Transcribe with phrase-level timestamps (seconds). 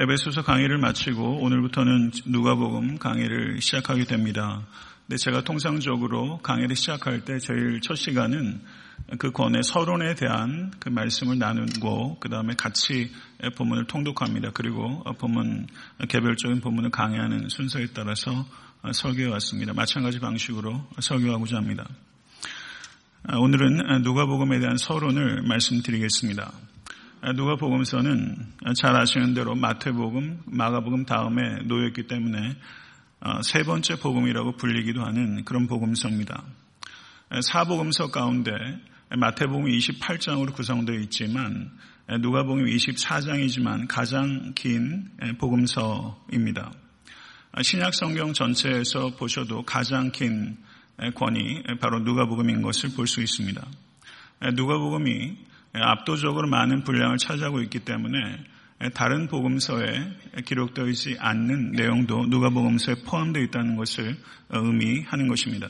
[0.00, 4.64] 에베소서 강의를 마치고 오늘부터는 누가복음 강의를 시작하게 됩니다.
[5.04, 8.60] 근데 제가 통상적으로 강의를 시작할 때 제일 첫 시간은
[9.18, 13.10] 그 권의 서론에 대한 그 말씀을 나누고 그 다음에 같이
[13.56, 14.52] 본문을 통독합니다.
[14.54, 15.66] 그리고 본문
[16.08, 18.46] 개별적인 본문을 강의하는 순서에 따라서
[18.92, 19.72] 설교해 왔습니다.
[19.72, 21.88] 마찬가지 방식으로 설교하고자 합니다.
[23.36, 26.52] 오늘은 누가복음에 대한 서론을 말씀드리겠습니다.
[27.22, 28.36] 누가복음서는
[28.76, 32.56] 잘 아시는 대로 마태복음, 마가복음 다음에 놓였기 때문에
[33.42, 36.44] 세 번째 복음이라고 불리기도 하는 그런 복음서입니다.
[37.42, 38.52] 사복음서 가운데
[39.10, 41.72] 마태복음이 28장으로 구성되어 있지만
[42.20, 46.72] 누가복음이 24장이지만 가장 긴 복음서입니다.
[47.62, 50.56] 신약 성경 전체에서 보셔도 가장 긴
[51.14, 53.66] 권이 바로 누가복음인 것을 볼 수 있습니다.
[54.54, 58.16] 누가복음이 압도적으로 많은 분량을 차지하고 있기 때문에
[58.94, 60.12] 다른 복음서에
[60.44, 64.16] 기록되어 있지 않는 내용도 누가복음서에 포함되어 있다는 것을
[64.50, 65.68] 의미하는 것입니다.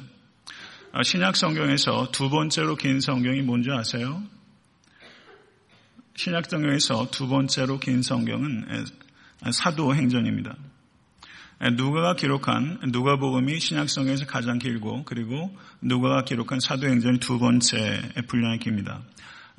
[1.03, 4.23] 신약 성경에서 두 번째로 긴 성경이 뭔지 아세요?
[6.17, 8.67] 신약 성경에서 두 번째로 긴 성경은
[9.53, 10.57] 사도행전입니다.
[11.77, 19.01] 누가가 기록한 누가복음이 신약 성경에서 가장 길고 그리고 누가가 기록한 사도행전이 두 번째 분량이 깁니다.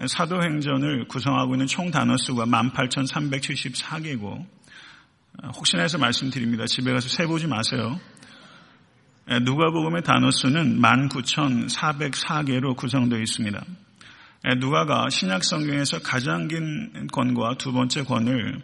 [0.07, 4.45] 사도행전을 구성하고 있는 총 단어 수가 18,374개고
[5.55, 6.65] 혹시나 해서 말씀드립니다.
[6.65, 7.99] 집에 가서 세보지 마세요.
[9.27, 13.63] 누가복음의 단어 수는 19,404개로 구성되어 있습니다.
[14.59, 18.61] 누가가 신약 성경에서 가장 긴 권과 두 번째 권을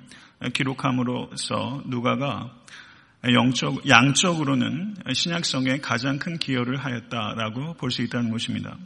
[0.53, 2.51] 기록함으로써 누가가
[3.31, 8.77] 영적, 양적으로는 신약 성경에 가장 큰 기여를 하였다라고 볼 수 있다는 것입니다.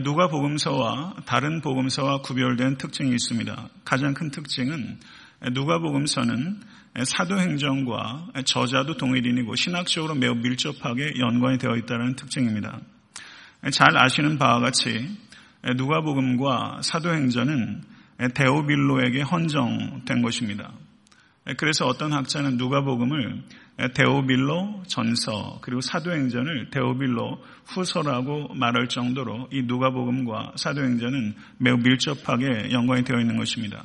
[0.00, 3.68] 누가 복음서와 다른 복음서와 구별된 특징이 있습니다.
[3.84, 4.98] 가장 큰 특징은
[5.52, 6.60] 누가 복음서는
[7.04, 12.80] 사도행전과 저자도 동일인이고 신학적으로 매우 밀접하게 연관이 되어 있다는 특징입니다.
[13.70, 15.10] 잘 아시는 바와 같이
[15.76, 17.82] 누가복음과 사도행전은
[18.34, 20.72] 데오빌로에게 헌정된 것입니다.
[21.58, 23.42] 그래서 어떤 학자는 누가복음을
[23.94, 33.18] 데오빌로 전서 그리고 사도행전을 데오빌로 후서라고 말할 정도로 이 누가복음과 사도행전은 매우 밀접하게 연관이 되어
[33.18, 33.84] 있는 것입니다.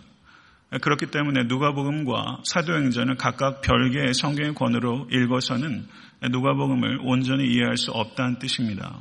[0.82, 5.88] 그렇기 때문에 누가복음과 사도행전을 각각 별개의 성경의 권으로 읽어서는
[6.30, 9.00] 누가복음을 온전히 이해할 수 없다는 뜻입니다.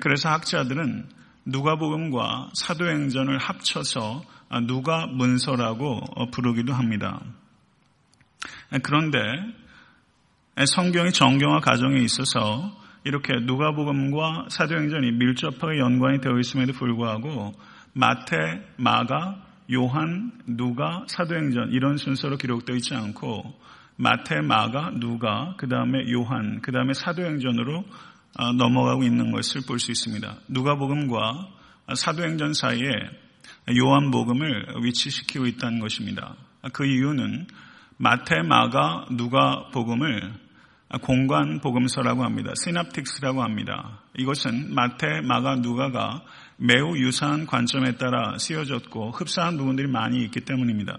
[0.00, 1.08] 그래서 학자들은
[1.46, 4.22] 누가복음과 사도행전을 합쳐서
[4.66, 7.20] 누가 문서라고 부르기도 합니다.
[8.82, 9.18] 그런데
[10.66, 12.72] 성경의 정경화 과정에 있어서
[13.04, 17.54] 이렇게 누가복음과 사도행전이 밀접하게 연관이 되어 있음에도 불구하고
[17.94, 18.36] 마태,
[18.76, 23.54] 마가, 요한, 누가, 사도행전 이런 순서로 기록되어 있지 않고
[23.96, 27.84] 마태, 마가, 누가, 그 다음에 요한, 그 다음에 사도행전으로
[28.38, 30.36] 어, 넘어가고 있는 것을 볼 수 있습니다.
[30.48, 31.48] 누가복음과
[31.94, 32.90] 사도행전 사이에
[33.76, 36.34] 요한복음을 위치시키고 있다는 것입니다.
[36.72, 37.46] 그 이유는
[37.96, 40.32] 마태, 마가, 누가 복음을
[41.02, 42.52] 공간 복음서라고 합니다.
[42.64, 44.00] 시납틱스라고 합니다.
[44.16, 46.22] 이것은 마태, 마가, 누가가
[46.56, 50.96] 매우 유사한 관점에 따라 쓰여졌고 흡사한 부분들이 많이 있기 때문입니다.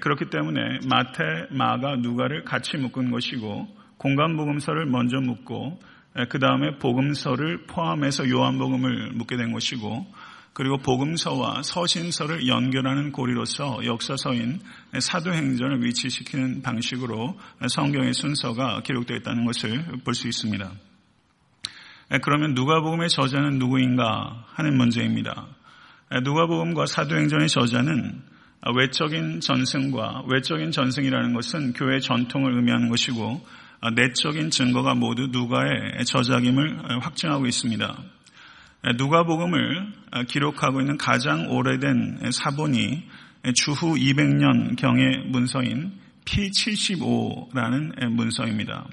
[0.00, 3.66] 그렇기 때문에 마태, 마가, 누가를 같이 묶은 것이고
[3.98, 5.80] 공간 복음서를 먼저 묶고
[6.28, 10.06] 그 다음에 복음서를 포함해서 요한복음을 묶게 된 것이고
[10.54, 14.60] 그리고 복음서와 서신서를 연결하는 고리로서 역사서인
[14.98, 20.70] 사도행전을 위치시키는 방식으로 성경의 순서가 기록되어 있다는 것을 볼 수 있습니다.
[22.22, 25.46] 그러면 누가복음의 저자는 누구인가 하는 문제입니다.
[26.22, 28.22] 누가복음과 사도행전의 저자는
[28.76, 33.42] 외적인 전승과 외적인 전승이라는 것은 교회 전통을 의미하는 것이고
[33.96, 37.96] 내적인 증거가 모두 누가의 저작임을 확증하고 있습니다.
[38.96, 39.92] 누가복음을
[40.28, 43.02] 기록하고 있는 가장 오래된 사본이
[43.54, 45.92] 주후 200년 경의 문서인
[46.24, 48.86] P75라는 문서입니다.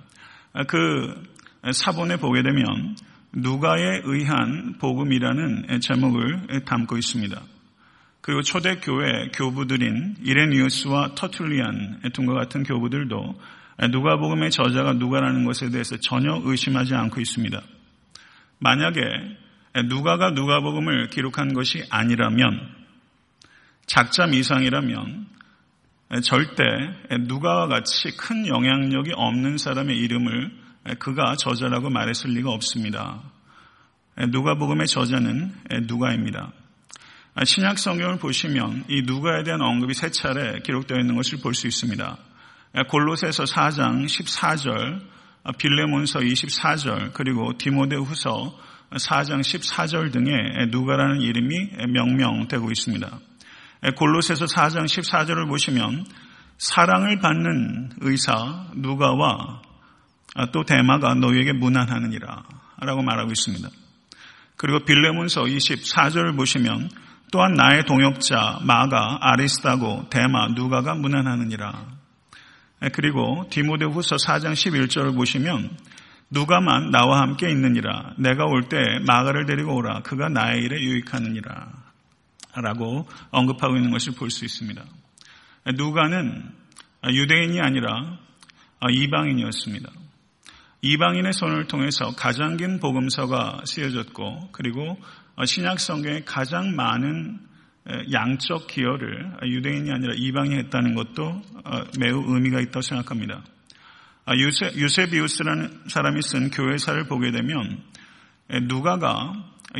[0.68, 1.24] 그
[1.71, 2.95] 사본에 보게 되면
[3.33, 7.41] 누가에 의한 복음이라는 제목을 담고 있습니다.
[8.21, 13.39] 그리고 초대 교회 교부들인 이레니우스와 터툴리안 등과 같은 교부들도
[13.91, 17.62] 누가복음의 저자가 누가라는 것에 대해서 전혀 의심하지 않고 있습니다.
[18.59, 19.01] 만약에
[19.87, 22.75] 누가가 누가복음을 기록한 것이 아니라면
[23.85, 25.27] 작자 미상이라면
[26.23, 26.63] 절대
[27.21, 30.51] 누가와 같이 큰 영향력이 없는 사람의 이름을
[30.99, 33.21] 그가 저자라고 말했을 리가 없습니다.
[34.17, 35.53] 누가복음의 저자는
[35.87, 36.51] 누가입니다.
[37.43, 42.17] 신약 성경을 보시면 이 누가에 대한 언급이 세 차례 기록되어 있는 것을 볼 수 있습니다.
[42.89, 45.01] 골로새서 4장 14절,
[45.57, 53.19] 빌레몬서 24절, 그리고 디모데후서 4장 14절 등에 누가라는 이름이 명명되고 있습니다.
[53.95, 56.06] 골로새서 4장 14절을 보시면
[56.57, 59.62] 사랑을 받는 의사 누가와
[60.51, 62.44] 또 대마가 너희에게 무난하느니라
[62.81, 63.69] 라고 말하고 있습니다.
[64.57, 66.89] 그리고 빌레몬서 24절을 보시면
[67.31, 71.86] 또한 나의 동역자 마가 아리스타고 대마 누가가 무난하느니라.
[72.94, 75.69] 그리고 디모데후서 4장 11절을 보시면
[76.31, 78.13] 누가만 나와 함께 있느니라.
[78.17, 80.01] 내가 올 때 마가를 데리고 오라.
[80.01, 81.71] 그가 나의 일에 유익하느니라.
[82.55, 84.83] 라고 언급하고 있는 것을 볼 수 있습니다.
[85.75, 86.51] 누가는
[87.07, 88.17] 유대인이 아니라
[88.89, 89.89] 이방인이었습니다.
[90.81, 94.97] 이방인의 손을 통해서 가장 긴 복음서가 쓰여졌고 그리고
[95.45, 97.39] 신약 성경에 가장 많은
[98.11, 101.41] 양적 기여를 유대인이 아니라 이방이 했다는 것도
[101.99, 103.43] 매우 의미가 있다고 생각합니다.
[104.37, 107.83] 유세, 유세비우스라는 사람이 쓴 교회사를 보게 되면
[108.67, 109.33] 누가가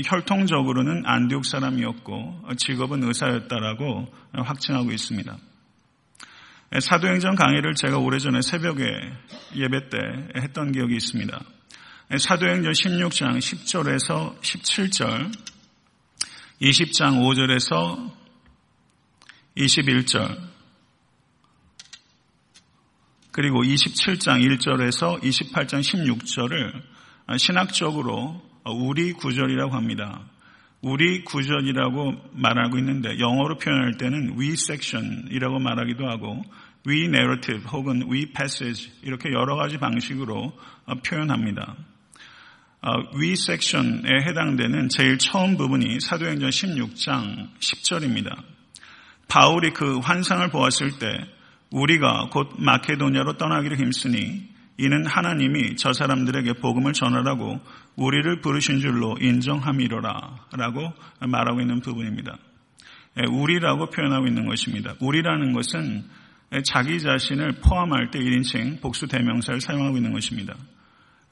[0.05, 5.37] 혈통적으로는 안디옥 사람이었고 직업은 의사였다라고 확증하고 있습니다.
[6.79, 8.83] 사도행전 강의를 제가 오래전에 새벽에
[9.55, 9.97] 예배 때
[10.37, 11.39] 했던 기억이 있습니다.
[12.17, 15.31] 사도행전 16장 10절에서 17절,
[16.61, 18.11] 20장 5절에서
[19.57, 20.48] 21절,
[23.39, 26.81] 그리고 27장 1절에서 28장 16절을
[27.38, 30.25] 신학적으로 우리 구절이라고 합니다.
[30.81, 36.44] 우리 구절이라고 말하고 있는데 영어로 표현할 때는 we section이라고 말하기도 하고
[36.86, 40.51] we narrative 혹은 we passage 이렇게 여러 가지 방식으로
[41.06, 41.77] 표현합니다.
[43.15, 48.35] we section에 해당되는 제일 처음 부분이 사도행전 16장 10절입니다.
[49.30, 51.07] 바울이 그 환상을 보았을 때
[51.71, 57.60] 우리가 곧 마케도니아로 떠나기를 힘쓰니 이는 하나님이 저 사람들에게 복음을 전하라고
[57.95, 62.38] 우리를 부르신 줄로 인정함이로라 라고 말하고 있는 부분입니다.
[63.18, 64.94] 예, 우리라고 표현하고 있는 것입니다.
[65.01, 66.06] 우리라는 것은
[66.63, 70.56] 자기 자신을 포함할 때 1인칭 복수 대명사를 사용하고 있는 것입니다.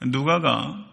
[0.06, 0.84] 누가가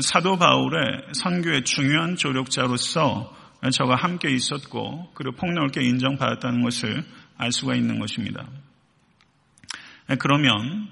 [0.00, 3.34] 사도 바울의 선교의 중요한 조력자로서
[3.72, 7.02] 저가 함께 있었고 그리고 폭넓게 인정받았다는 것을
[7.38, 8.46] 알 수가 있는 것입니다.
[10.10, 10.88] 예, 그러면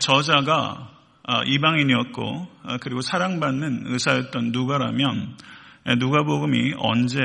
[0.00, 0.92] 저자가
[1.28, 5.36] 아, 이방인이었고 아, 그리고 사랑받는 의사였던 누가라면
[5.98, 7.18] 누가복음이 언제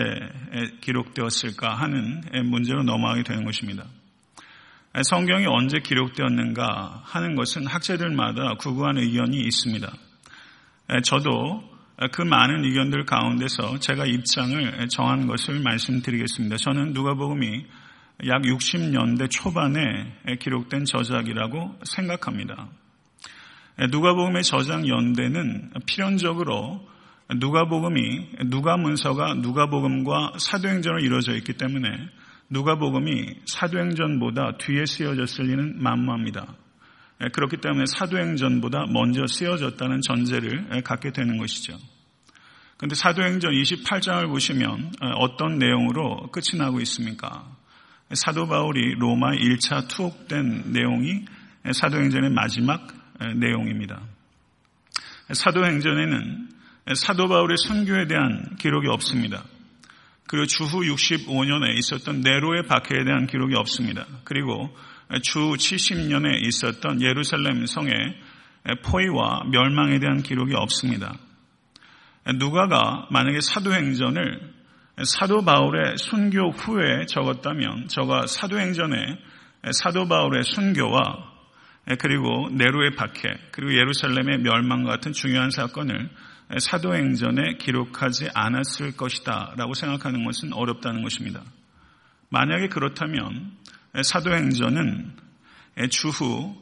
[0.82, 3.86] 기록되었을까 하는 문제로 넘어가게 되는 것입니다.
[5.04, 9.92] 성경이 언제 기록되었는가 하는 것은 학자들마다 구구한 의견이 있습니다.
[11.06, 11.64] 저도
[12.12, 16.58] 그 많은 의견들 가운데서 제가 입장을 정한 것을 말씀드리겠습니다.
[16.58, 17.66] 저는 누가복음이
[18.28, 22.70] 약 60년대 초반에 기록된 저작이라고 생각합니다.
[23.90, 26.88] 누가복음의 저작 연대는 필연적으로
[27.36, 31.88] 누가복음이 누가 문서가 누가복음과 사도행전으로 이루어져 있기 때문에
[32.50, 36.54] 누가복음이 사도행전보다 뒤에 쓰여졌을 리는 만무합니다.
[37.34, 41.78] 그렇기 때문에 사도행전보다 먼저 쓰여졌다는 전제를 갖게 되는 것이죠.
[42.78, 47.48] 그런데 사도행전 28장을 보시면 어떤 내용으로 끝이 나고 있습니까?
[48.14, 51.26] 사도 바울이 로마 1차 투옥된 내용이
[51.72, 52.88] 사도행전의 마지막
[53.36, 54.02] 내용입니다.
[55.32, 56.50] 사도행전에는
[56.96, 59.44] 사도 바울의 선교에 대한 기록이 없습니다.
[60.28, 64.06] 그리고 주후 65년에 있었던 네로의 박해에 대한 기록이 없습니다.
[64.24, 64.76] 그리고
[65.24, 67.94] 주 70년에 있었던 예루살렘 성의
[68.84, 71.18] 포위와 멸망에 대한 기록이 없습니다.
[72.38, 74.61] 누가가 만약에 사도행전을
[75.06, 78.96] 사도 바울의 순교 후에 적었다면 저가 사도행전에
[79.72, 81.32] 사도 바울의 순교와
[82.00, 86.10] 그리고 네로의 박해 그리고 예루살렘의 멸망 같은 중요한 사건을
[86.60, 91.42] 사도행전에 기록하지 않았을 것이다 라고 생각하는 것은 어렵다는 것입니다.
[92.30, 93.52] 만약에 그렇다면
[94.04, 95.16] 사도행전은
[95.90, 96.56] 주후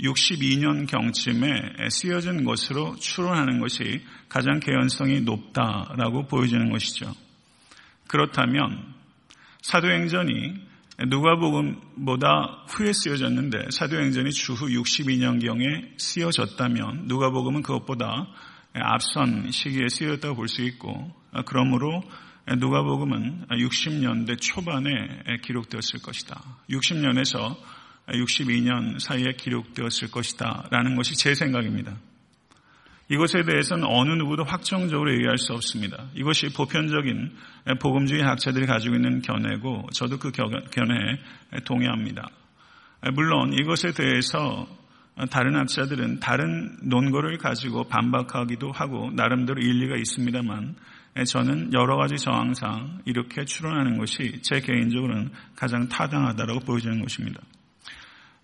[0.00, 7.12] 62년 경쯤에 쓰여진 것으로 추론하는 것이 가장 개연성이 높다라고 보여지는 것이죠.
[8.10, 8.92] 그렇다면
[9.62, 10.54] 사도행전이
[11.08, 18.26] 누가복음보다 후에 쓰여졌는데 사도행전이 주후 62년경에 쓰여졌다면 누가복음은 그것보다
[18.74, 21.14] 앞선 시기에 쓰여졌다고 볼 수 있고
[21.46, 22.02] 그러므로
[22.48, 26.42] 누가복음은 60년대 초반에 기록되었을 것이다.
[26.68, 27.56] 60년에서
[28.08, 30.66] 62년 사이에 기록되었을 것이다.
[30.70, 31.96] 라는 것이 제 생각입니다.
[33.10, 36.06] 이것에 대해서는 어느 누구도 확정적으로 얘기할 수 없습니다.
[36.14, 37.32] 이것이 보편적인
[37.80, 41.18] 복음주의 학자들이 가지고 있는 견해고 저도 그 견해에
[41.64, 42.28] 동의합니다.
[43.14, 44.68] 물론 이것에 대해서
[45.30, 50.76] 다른 학자들은 다른 논거를 가지고 반박하기도 하고 나름대로 일리가 있습니다만
[51.26, 57.40] 저는 여러 가지 정황상 이렇게 추론하는 것이 제 개인적으로는 가장 타당하다고 보여지는 것입니다.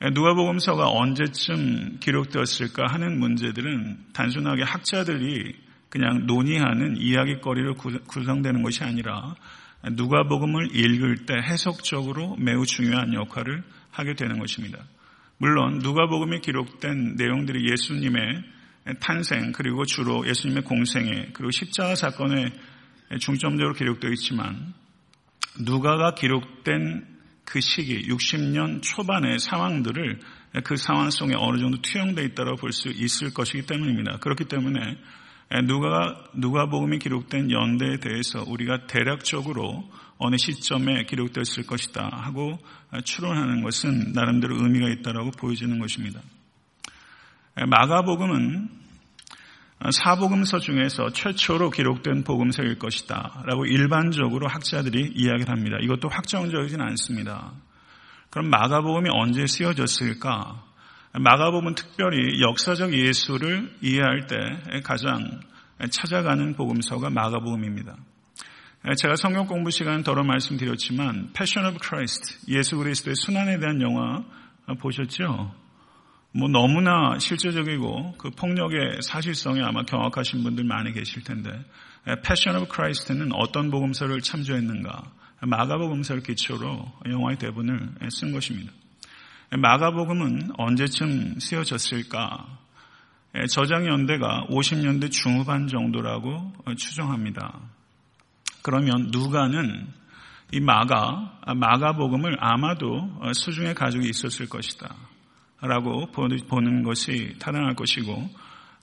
[0.01, 5.55] 누가복음서가 언제쯤 기록되었을까 하는 문제들은 단순하게 학자들이
[5.89, 9.35] 그냥 논의하는 이야기거리로 구성되는 것이 아니라
[9.85, 14.79] 누가복음을 읽을 때 해석적으로 매우 중요한 역할을 하게 되는 것입니다.
[15.39, 18.43] 물론 누가복음에 기록된 내용들이 예수님의
[19.01, 22.53] 탄생 그리고 주로 예수님의 공생에 그리고 십자가 사건에
[23.19, 24.75] 중점적으로 기록되어 있지만
[25.61, 27.16] 누가가 기록된
[27.47, 30.21] 그 시기 60년 초반의 상황들을
[30.65, 34.19] 그 상황 속에 어느 정도 투영되어 있다고 볼 수 있을 것이기 때문입니다.
[34.19, 34.99] 그렇기 때문에
[35.67, 39.89] 누가 누가복음이 기록된 연대에 대해서 우리가 대략적으로
[40.19, 42.59] 어느 시점에 기록됐을 것이다 하고
[43.05, 46.21] 추론하는 것은 나름대로 의미가 있다고 보여지는 것입니다.
[47.55, 48.86] 마가복음은
[49.91, 55.77] 사복음서 중에서 최초로 기록된 복음서일 것이다 라고 일반적으로 학자들이 이야기를 합니다.
[55.81, 57.53] 이것도 확정적이진 않습니다.
[58.31, 60.65] 그럼 마가복음이 언제 쓰여졌을까?
[61.13, 65.41] 마가복음은 특별히 역사적 예수를 이해할 때 가장
[65.91, 67.97] 찾아가는 복음서가 마가복음입니다.
[68.99, 74.23] 제가 성경 공부 시간 더러 말씀드렸지만 Passion of Christ, 예수 그리스도의 순환에 대한 영화
[74.81, 75.55] 보셨죠?
[76.39, 81.51] 뭐 너무나 실제적이고 그 폭력의 사실성에 아마 경악하신 분들 많이 계실 텐데
[82.23, 85.13] Passion of Christ는 어떤 복음서를 참조했는가?
[85.41, 88.71] 마가복음서를 기초로 영화의 대본을 쓴 것입니다.
[89.51, 92.47] 마가복음은 언제쯤 쓰여졌을까?
[93.51, 97.61] 저장 연대가 50년대 중후반 정도라고 추정합니다.
[98.63, 99.87] 그러면 누가는
[100.53, 104.95] 이 마가, 마가복음을 아마도 수중에 가지고 있었을 것이다.
[105.61, 108.29] 라고 보는 것이 타당할 것이고,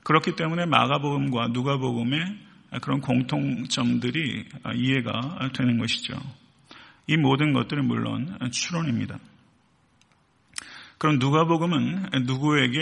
[0.03, 2.37] 그렇기 때문에 마가복음과 누가복음의
[2.81, 6.15] 그런 공통점들이 이해가 되는 것이죠.
[7.07, 9.19] 이 모든 것들은 물론 추론입니다.
[10.97, 12.81] 그럼 누가복음은 누구에게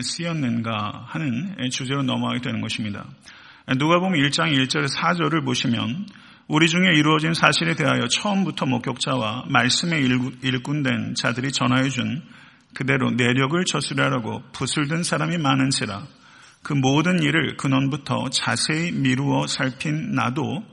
[0.00, 3.06] 쓰였는가 하는 주제로 넘어가게 되는 것입니다.
[3.78, 6.06] 누가복음 1장 1절 4절을 보시면
[6.48, 10.00] 우리 중에 이루어진 사실에 대하여 처음부터 목격자와 말씀에
[10.42, 12.22] 일꾼된 자들이 전하여 준
[12.74, 16.02] 그대로 내력을 저수하라고 붓을 든 사람이 많은지라
[16.62, 20.64] 그 모든 일을 근원부터 자세히 미루어 살핀 나도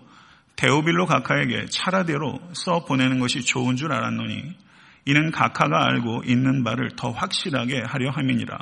[0.56, 4.56] 데오빌로 각하에게 차라대로 써 보내는 것이 좋은 줄 알았노니
[5.06, 8.58] 이는 각하가 알고 있는 바를 더 확실하게 하려 함이니라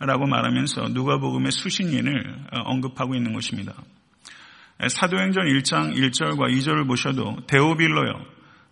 [0.00, 3.72] 라고 말하면서 누가복음의 수신인을 언급하고 있는 것입니다.
[4.88, 8.12] 사도행전 1장 1절과 2절을 보셔도 데오빌로요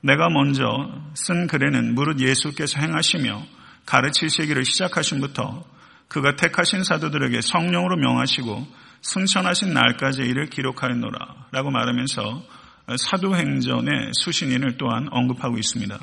[0.03, 0.67] 내가 먼저
[1.15, 3.43] 쓴 글에는 무릇 예수께서 행하시며
[3.87, 5.65] 가르치시기를 시작하신부터
[6.09, 8.67] 그가 택하신 사도들에게 성령으로 명하시고
[9.03, 12.43] 승천하신 날까지 이를 기록하였노라 라고 말하면서
[12.97, 15.99] 사도행전의 수신인을 또한 언급하고 있습니다.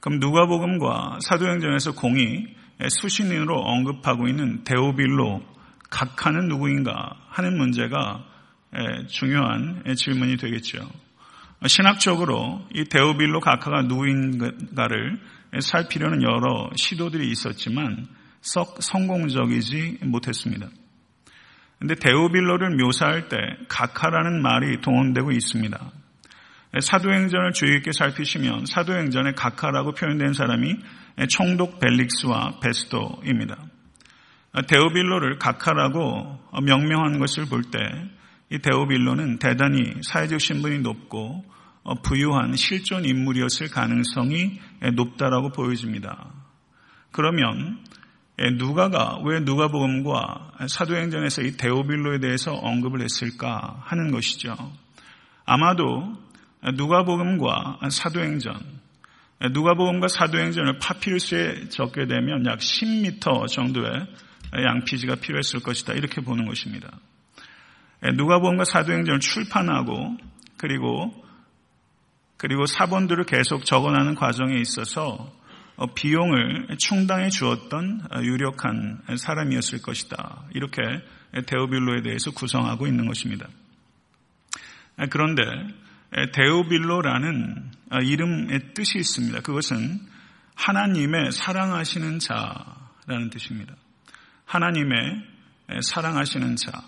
[0.00, 2.46] 그럼 누가복음과 사도행전에서 공이
[2.88, 5.42] 수신인으로 언급하고 있는 데오빌로
[5.90, 8.24] 각하는 누구인가 하는 문제가
[9.08, 10.88] 중요한 질문이 되겠죠.
[11.66, 15.20] 신학적으로 이 데오빌로 각하가 누구인가를
[15.60, 18.06] 살피려는 여러 시도들이 있었지만
[18.40, 20.68] 썩 성공적이지 못했습니다.
[21.78, 23.36] 근데 데오빌로를 묘사할 때
[23.68, 25.92] 각하라는 말이 동원되고 있습니다.
[26.80, 30.76] 사도행전을 주의 깊게 살피시면 사도행전에 각하라고 표현된 사람이
[31.28, 33.56] 총독 벨릭스와 베스도입니다.
[34.68, 37.78] 데오빌로를 각하라고 명명한 것을 볼 때
[38.50, 41.44] 이 데오빌로는 대단히 사회적 신분이 높고
[42.02, 44.58] 부유한 실존 인물이었을 가능성이
[44.94, 46.32] 높다라고 보여집니다.
[47.12, 47.78] 그러면
[48.58, 54.54] 누가가 왜 누가복음과 사도행전에서 이 데오빌로에 대해서 언급을 했을까 하는 것이죠.
[55.44, 56.12] 아마도
[56.74, 58.60] 누가복음과 사도행전,
[59.52, 64.06] 누가복음과 사도행전을 파피루스에 적게 되면 약 10m 정도의
[64.52, 65.94] 양피지가 필요했을 것이다.
[65.94, 66.90] 이렇게 보는 것입니다.
[68.02, 70.16] 누가복음과 사도행전을 출판하고
[70.56, 71.24] 그리고
[72.36, 75.32] 그리고 사본들을 계속 적어나는 과정에 있어서
[75.94, 80.44] 비용을 충당해 주었던 유력한 사람이었을 것이다.
[80.54, 80.80] 이렇게
[81.46, 83.46] 데오빌로에 대해서 구성하고 있는 것입니다.
[85.10, 85.42] 그런데
[86.32, 87.70] 데오빌로라는
[88.04, 89.40] 이름의 뜻이 있습니다.
[89.40, 90.00] 그것은
[90.54, 93.74] 하나님의 사랑하시는 자라는 뜻입니다.
[94.46, 95.22] 하나님의
[95.82, 96.82] 사랑하시는 자.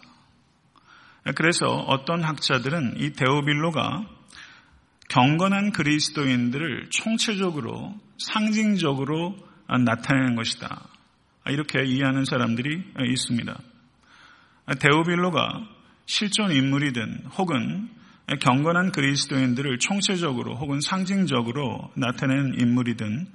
[1.35, 4.18] 그래서 어떤 학자들은 이 데오빌로가
[5.09, 9.37] 경건한 그리스도인들을 총체적으로 상징적으로
[9.69, 10.87] 나타내는 것이다.
[11.49, 13.59] 이렇게 이해하는 사람들이 있습니다.
[14.81, 15.67] 데오빌로가
[16.05, 17.89] 실존 인물이든 혹은
[18.41, 23.27] 경건한 그리스도인들을 총체적으로 혹은 상징적으로 나타내는 인물이든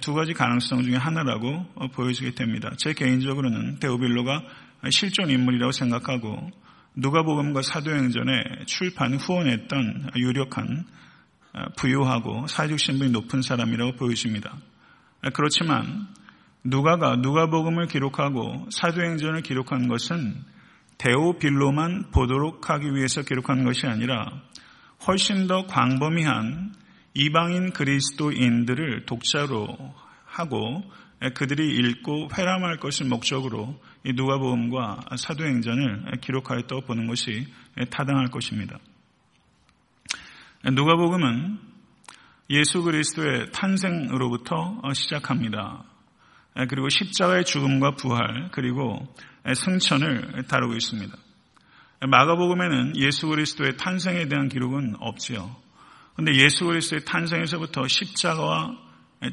[0.00, 2.70] 두 가지 가능성 중에 하나라고 보여지게 됩니다.
[2.78, 4.42] 제 개인적으로는 데오빌로가
[4.90, 6.50] 실존 인물이라고 생각하고
[6.94, 10.84] 누가복음과 사도행전에 출판 후원했던 유력한
[11.76, 14.56] 부유하고 사회적 신분이 높은 사람이라고 보여집니다.
[15.34, 16.08] 그렇지만
[16.64, 20.44] 누가가 누가복음을 기록하고 사도행전을 기록한 것은
[20.98, 24.30] 데오빌로만 보도록 하기 위해서 기록한 것이 아니라
[25.06, 26.74] 훨씬 더 광범위한
[27.14, 29.76] 이방인 그리스도인들을 독자로
[30.24, 30.82] 하고
[31.34, 37.46] 그들이 읽고 회람할 것을 목적으로 누가복음과 사도행전을 기록하였다고 보는 것이
[37.90, 38.78] 타당할 것입니다.
[40.64, 41.58] 누가복음은
[42.50, 45.84] 예수 그리스도의 탄생으로부터 시작합니다.
[46.68, 49.06] 그리고 십자가의 죽음과 부활 그리고
[49.54, 51.16] 승천을 다루고 있습니다.
[52.06, 55.56] 마가복음에는 예수 그리스도의 탄생에 대한 기록은 없지요.
[56.14, 58.76] 그런데 예수 그리스도의 탄생에서부터 십자가와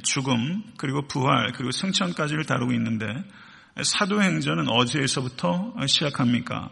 [0.04, 3.08] 죽음 그리고 부활 그리고 승천까지를 다루고 있는데
[3.84, 6.70] 사도행전은 어디에서부터 시작합니까?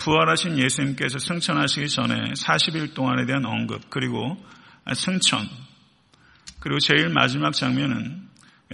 [0.00, 4.36] 부활하신 예수님께서 승천하시기 전에 40일 동안에 대한 언급 그리고
[4.92, 5.46] 승천
[6.60, 8.26] 그리고 제일 마지막 장면은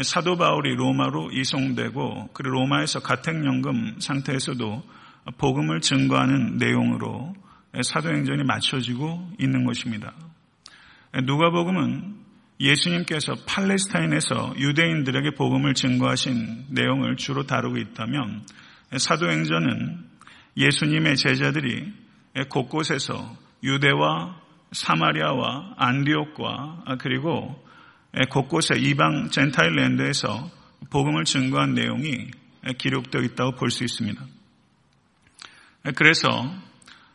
[0.02, 4.82] 사도 바울이 로마로 이송되고 그리고 로마에서 가택연금 상태에서도
[5.37, 7.34] 복음을 증거하는 내용으로
[7.82, 10.14] 사도행전이 맞춰지고 있는 것입니다.
[11.25, 12.22] 누가복음은
[12.61, 18.44] 예수님께서 팔레스타인에서 유대인들에게 복음을 증거하신 내용을 주로 다루고 있다면
[18.97, 20.04] 사도행전은
[20.56, 21.92] 예수님의 제자들이
[22.49, 24.40] 곳곳에서 유대와
[24.73, 27.62] 사마리아와 안디옥과 그리고
[28.30, 30.50] 곳곳에 이방 젠타일 랜드에서
[30.90, 32.30] 복음을 증거한 내용이
[32.78, 34.22] 기록되어 있다고 볼 수 있습니다.
[35.96, 36.29] 그래서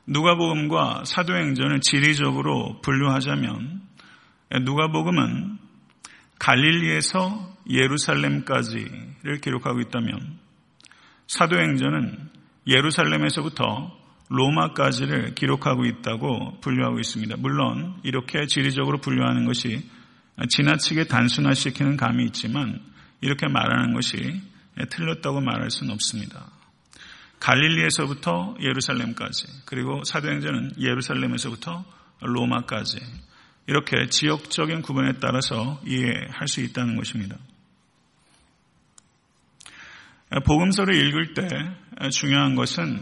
[0.07, 3.81] 누가복음과 사도행전을 지리적으로 분류하자면
[4.51, 5.57] 누가복음은
[6.39, 10.39] 갈릴리에서 예루살렘까지를 기록하고 있다면
[11.27, 12.29] 사도행전은
[12.67, 13.97] 예루살렘에서부터
[14.29, 17.38] 로마까지를 기록하고 있다고 분류하고 있습니다.
[17.38, 19.89] 물론 이렇게 지리적으로 분류하는 것이
[20.49, 22.79] 지나치게 단순화시키는 감이 있지만
[23.21, 24.41] 이렇게 말하는 것이
[24.89, 26.51] 틀렸다고 말할 수는 없습니다.
[27.39, 31.86] 갈릴리에서부터 예루살렘까지 그리고 사도행전은 예루살렘에서부터
[32.21, 32.99] 로마까지
[33.67, 37.38] 이렇게 지역적인 구분에 따라서 이해할 수 있다는 것입니다.
[40.45, 41.47] 복음서를 읽을 때
[42.12, 43.01] 중요한 것은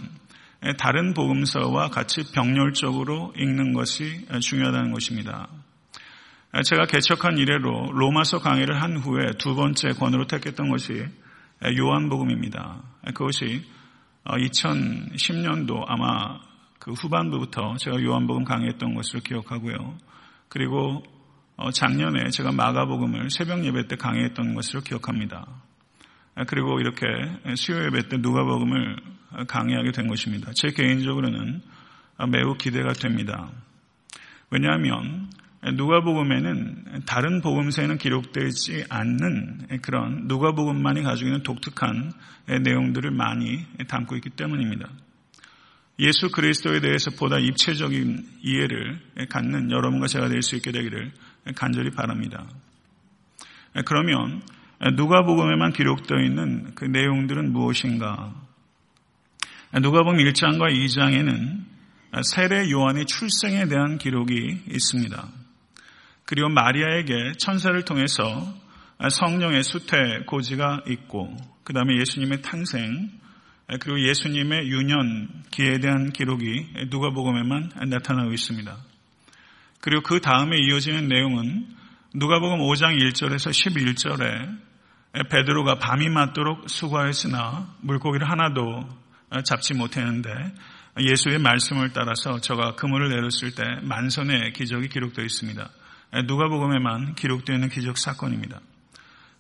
[0.79, 5.47] 다른 복음서와 같이 병렬적으로 읽는 것이 중요하다는 것입니다.
[6.63, 11.05] 제가 개척한 이래로 로마서 강의를 한 후에 두 번째 권으로 택했던 것이
[11.77, 12.81] 요한복음입니다.
[13.13, 13.63] 그것이
[14.25, 16.39] 2010년도 아마
[16.79, 19.97] 그 후반부부터 제가 요한복음 강의했던 것으로 기억하고요.
[20.47, 21.03] 그리고
[21.73, 25.45] 작년에 제가 마가복음을 새벽 예배 때 강의했던 것으로 기억합니다.
[26.47, 27.05] 그리고 이렇게
[27.55, 28.97] 수요 예배 때 누가복음을
[29.47, 30.51] 강의하게 된 것입니다.
[30.53, 31.61] 제 개인적으로는
[32.31, 33.49] 매우 기대가 됩니다.
[34.49, 35.29] 왜냐하면
[35.73, 42.11] 누가복음에는 다른 복음서에는 기록되지 않는 그런 누가복음만이 가지고 있는 독특한
[42.47, 44.89] 내용들을 많이 담고 있기 때문입니다.
[45.99, 51.11] 예수 그리스도에 대해서 보다 입체적인 이해를 갖는 여러분과 제가 될 수 있게 되기를
[51.55, 52.45] 간절히 바랍니다.
[53.85, 54.41] 그러면
[54.95, 58.33] 누가복음에만 기록되어 있는 그 내용들은 무엇인가?
[59.73, 61.63] 누가복음 1장과 2장에는
[62.23, 65.27] 세례 요한의 출생에 대한 기록이 있습니다.
[66.25, 68.53] 그리고 마리아에게 천사를 통해서
[69.09, 73.11] 성령의 수태 고지가 있고 그 다음에 예수님의 탄생
[73.67, 78.77] 그리고 예수님의 유년 기에 대한 기록이 누가복음에만 나타나고 있습니다.
[79.81, 81.67] 그리고 그 다음에 이어지는 내용은
[82.13, 88.87] 누가복음 5장 1절에서 11절에 베드로가 밤이 맞도록 수고하였으나 물고기를 하나도
[89.43, 90.29] 잡지 못했는데
[90.99, 95.69] 예수의 말씀을 따라서 저가 그물을 내렸을 때 만선의 기적이 기록되어 있습니다.
[96.27, 98.61] 누가복음에만 기록되어 있는 기적 사건입니다.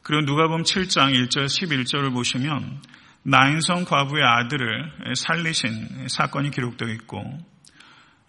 [0.01, 2.81] 그리고 누가복음 7장 1절 11절을 보시면
[3.27, 7.23] 나인성 과부의 아들을 살리신 사건이 기록되어 있고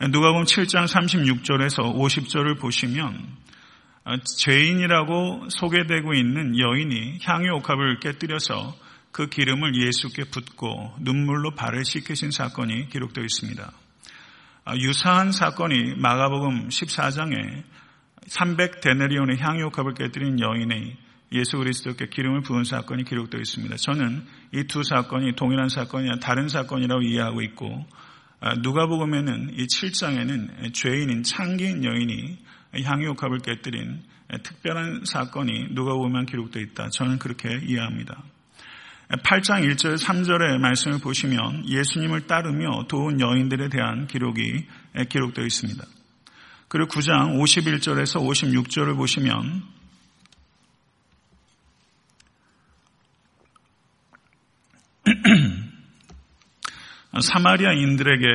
[0.01, 3.37] 누가복음 7장 36절에서 50절을 보시면
[4.39, 8.75] 죄인이라고 소개되고 있는 여인이 향유 옥합을 깨뜨려서
[9.13, 13.71] 그 기름을 예수께 붓고 눈물로 발을 씻기신 사건이 기록되어 있습니다.
[14.65, 17.65] 아, 유사한 사건이 마가복음 14장에
[18.29, 20.97] 300 데네리온의 향유옥합을 깨뜨린 여인의
[21.33, 23.77] 예수 그리스도께 기름을 부은 사건이 기록되어 있습니다.
[23.77, 27.85] 저는 이 두 사건이 동일한 사건이 아니라 다른 사건이라고 이해하고 있고
[28.41, 32.39] 아, 누가복음에는 이 7장에는 죄인인 창기인 여인이
[32.85, 34.03] 향유옥합을 깨뜨린
[34.43, 36.91] 특별한 사건이 누가복음에 기록되어 있다.
[36.91, 38.23] 저는 그렇게 이해합니다.
[39.09, 44.67] 8장 1절 3절의 말씀을 보시면 예수님을 따르며 도운 여인들에 대한 기록이
[45.09, 45.85] 기록되어 있습니다.
[46.69, 49.62] 그리고 9장 51절에서 56절을 보시면
[57.21, 58.27] 사마리아인들에게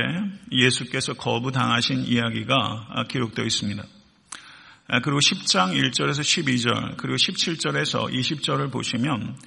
[0.51, 3.83] 예수께서 거부당하신 이야기가 기록되어 있습니다.
[5.03, 9.37] 그리고 10장 1절에서 12절, 그리고 17절에서 20절을 보시면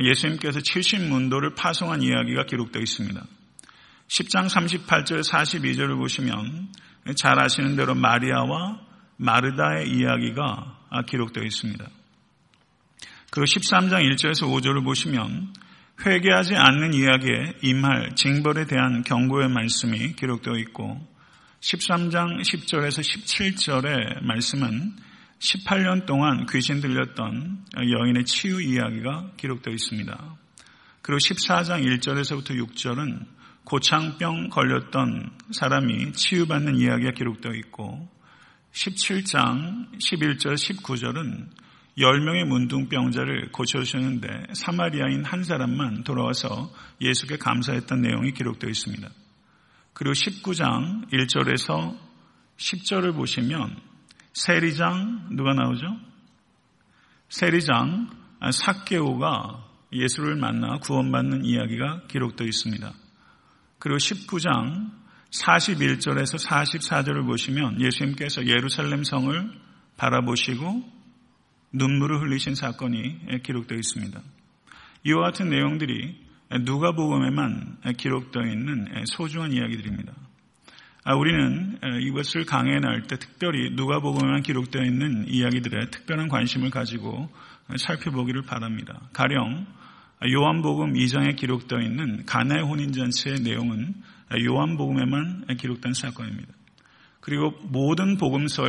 [0.00, 3.24] 예수님께서 70문도를 파송한 이야기가 기록되어 있습니다.
[4.08, 6.68] 10장 38절 42절을 보시면
[7.16, 8.80] 잘 아시는 대로 마리아와
[9.16, 11.88] 마르다의 이야기가 기록되어 있습니다.
[13.30, 15.54] 그리고 13장 1절에서 5절을 보시면
[16.04, 21.00] 회개하지 않는 이야기에 임할 징벌에 대한 경고의 말씀이 기록되어 있고
[21.60, 24.96] 13장 10절에서 17절의 말씀은
[25.38, 30.36] 18년 동안 귀신 들렸던 여인의 치유 이야기가 기록되어 있습니다.
[31.02, 33.26] 그리고 14장 1절에서부터 6절은
[33.64, 38.08] 고창병 걸렸던 사람이 치유받는 이야기가 기록되어 있고
[38.72, 41.48] 17장 11절 19절은
[41.98, 49.08] 10명의 문둥병자를 고쳐주셨는데 사마리아인 한 사람만 돌아와서 예수께 감사했던 내용이 기록되어 있습니다.
[49.92, 51.98] 그리고 19장 1절에서
[52.56, 53.76] 10절을 보시면
[54.32, 55.86] 세리장 누가 나오죠?
[57.28, 58.10] 세리장
[58.50, 62.92] 사케오가 예수를 만나 구원받는 이야기가 기록되어 있습니다.
[63.78, 64.90] 그리고 19장
[65.30, 69.50] 41절에서 44절을 보시면 예수님께서 예루살렘 성을
[69.96, 71.01] 바라보시고
[71.72, 74.20] 눈물을 흘리신 사건이 기록되어 있습니다.
[75.04, 76.20] 이와 같은 내용들이
[76.60, 80.12] 누가복음에만 기록되어 있는 소중한 이야기들입니다.
[81.04, 87.28] 아, 우리는 이것을 강해 나올 때 특별히 누가복음에만 기록되어 있는 이야기들에 특별한 관심을 가지고
[87.76, 89.00] 살펴보기를 바랍니다.
[89.12, 89.66] 가령
[90.30, 93.94] 요한복음 2장에 기록되어 있는 가나의 혼인잔치의 내용은
[94.32, 96.52] 요한복음에만 기록된 사건입니다.
[97.20, 98.68] 그리고 모든 복음서에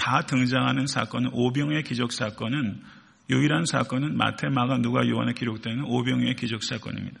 [0.00, 2.80] 다 등장하는 사건은 오병의 기적 사건은
[3.28, 7.20] 유일한 사건은 마태, 마가, 누가, 요한에 기록되는 오병의 기적 사건입니다.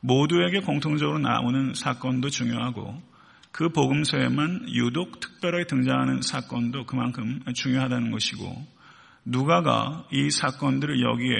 [0.00, 3.02] 모두에게 공통적으로 나오는 사건도 중요하고
[3.50, 8.66] 그 복음서에만 유독 특별하게 등장하는 사건도 그만큼 중요하다는 것이고
[9.24, 11.36] 누가가 이 사건들을 여기에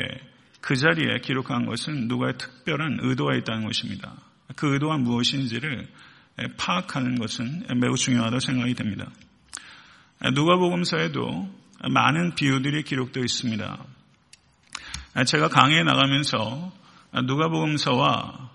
[0.63, 4.15] 그 자리에 기록한 것은 누가의 특별한 의도가 있다는 것입니다.
[4.57, 5.87] 그 의도가 무엇인지를
[6.57, 9.11] 파악하는 것은 매우 중요하다고 생각이 됩니다.
[10.31, 11.49] 누가복음서에도
[11.91, 13.85] 많은 비유들이 기록되어 있습니다.
[15.27, 16.73] 제가 강의에 나가면서
[17.27, 18.51] 누가복음서와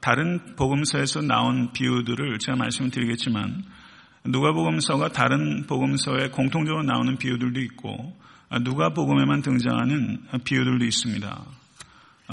[0.00, 3.64] 다른 복음서에서 나온 비유들을 제가 말씀을 드리겠지만
[4.24, 8.16] 누가복음서가 다른 복음서에 공통적으로 나오는 비유들도 있고
[8.62, 11.44] 누가복음에만 등장하는 비유들도 있습니다.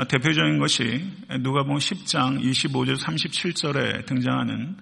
[0.10, 4.78] 대표적인 것이 누가복음 10장 25절 37절에 등장하는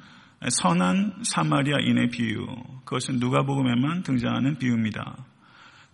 [0.48, 2.46] 선한 사마리아인의 비유.
[2.86, 5.26] 그것은 누가복음에만 등장하는 비유입니다.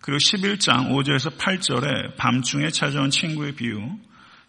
[0.00, 3.80] 그리고 11장 5절에서 8절에 밤중에 찾아온 친구의 비유.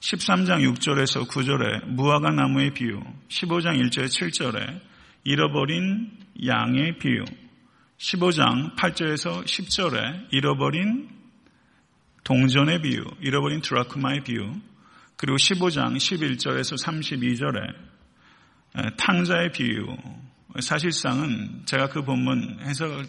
[0.03, 4.81] 13장 6절에서 9절에 무화과 나무의 비유, 15장 1절 7절에
[5.23, 6.11] 잃어버린
[6.45, 7.23] 양의 비유,
[7.97, 11.07] 15장 8절에서 10절에 잃어버린
[12.25, 14.53] 동전의 비유, 잃어버린 드라크마의 비유,
[15.15, 17.92] 그리고 15장 11절에서 32절에
[18.97, 19.95] 탕자의 비유.
[20.59, 23.05] 사실상은 제가 그 본문 해석을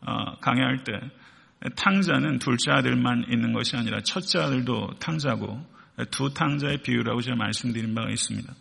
[0.00, 0.92] 어, 강의할 때
[1.76, 5.64] 탕자는 둘째 아들만 있는 것이 아니라 첫째 아들도 탕자고
[6.10, 8.52] 두 탕자의 비유라고 제가 말씀드린 바가 있습니다.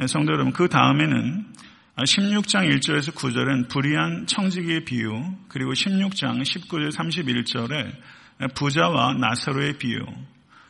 [0.00, 1.52] 예, 성도 여러분, 그 다음에는
[1.96, 5.10] 16장 1절에서 9절은 불의한 청지기의 비유,
[5.48, 10.00] 그리고 16장 19절 31절에 부자와 나사로의 비유,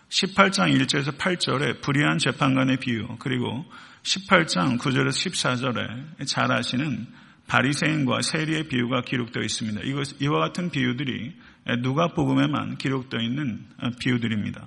[0.08, 3.64] 18장 1절에서 8절에 불의한 재판관의 비유, 그리고
[4.02, 7.06] 18장 9절에서 14절에 잘 아시는
[7.46, 9.80] 바리새인과 세리의 비유가 기록되어 있습니다.
[10.20, 11.34] 이와 같은 비유들이
[11.82, 13.64] 누가 복음에만 기록되어 있는
[14.00, 14.66] 비유들입니다.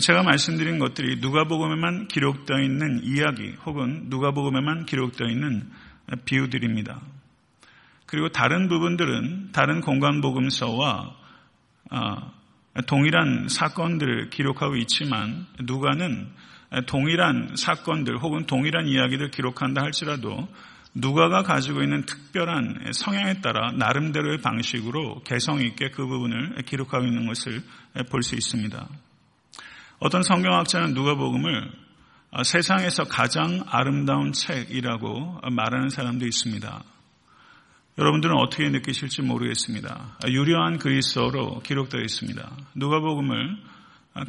[0.00, 5.68] 제가 말씀드린 것들이 누가 복음에만 기록되어 있는 이야기 혹은 누가 복음에만 기록되어 있는
[6.24, 7.00] 비유들입니다.
[8.06, 11.16] 그리고 다른 부분들은 다른 공간복음서와
[11.90, 12.32] 아,
[12.86, 16.30] 동일한 사건들을 기록하고 있지만 누가는
[16.86, 20.48] 동일한 사건들 혹은 동일한 이야기를 기록한다 할지라도
[20.94, 27.62] 누가가 가지고 있는 특별한 성향에 따라 나름대로의 방식으로 개성 있게 그 부분을 기록하고 있는 것을
[28.10, 28.88] 볼 수 있습니다.
[29.98, 31.70] 어떤 성경학자는 누가복음을
[32.44, 36.82] 세상에서 가장 아름다운 책이라고 말하는 사람도 있습니다.
[37.98, 40.16] 여러분들은 어떻게 느끼실지 모르겠습니다.
[40.28, 42.50] 유려한 그리스어로 기록되어 있습니다.
[42.76, 43.58] 누가복음을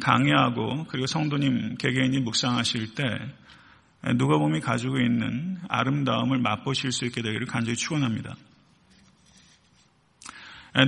[0.00, 3.04] 강의하고 그리고 성도님 개개인이 묵상하실 때
[4.14, 8.34] 누가복음이 가지고 있는 아름다움을 맛보실 수 있게 되기를 간절히 축원합니다.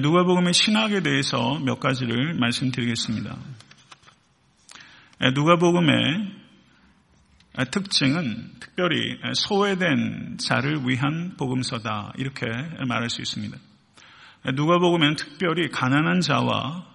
[0.00, 3.36] 누가복음의 신학에 대해서 몇 가지를 말씀드리겠습니다.
[5.34, 6.44] 누가복음의
[7.70, 8.96] 특징은 특별히
[9.34, 12.46] 소외된 자를 위한 복음서다 이렇게
[12.88, 13.56] 말할 수 있습니다.
[14.54, 16.93] 누가복음엔 특별히 가난한 자와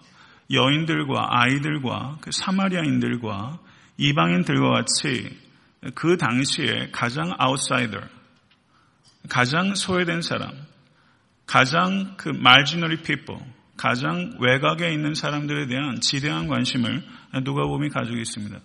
[0.52, 3.60] 여인들과 아이들과 그 사마리아인들과
[3.98, 5.30] 이방인들과 같이
[5.96, 8.00] 그 당시에 가장 아웃사이더,
[9.30, 10.52] 가장 소외된 사람,
[11.46, 13.42] 가장 그 marginally people,
[13.78, 17.04] 가장 외곽에 있는 사람들에 대한 지대한 관심을
[17.44, 18.60] 누가복음이 가지고 있습니다.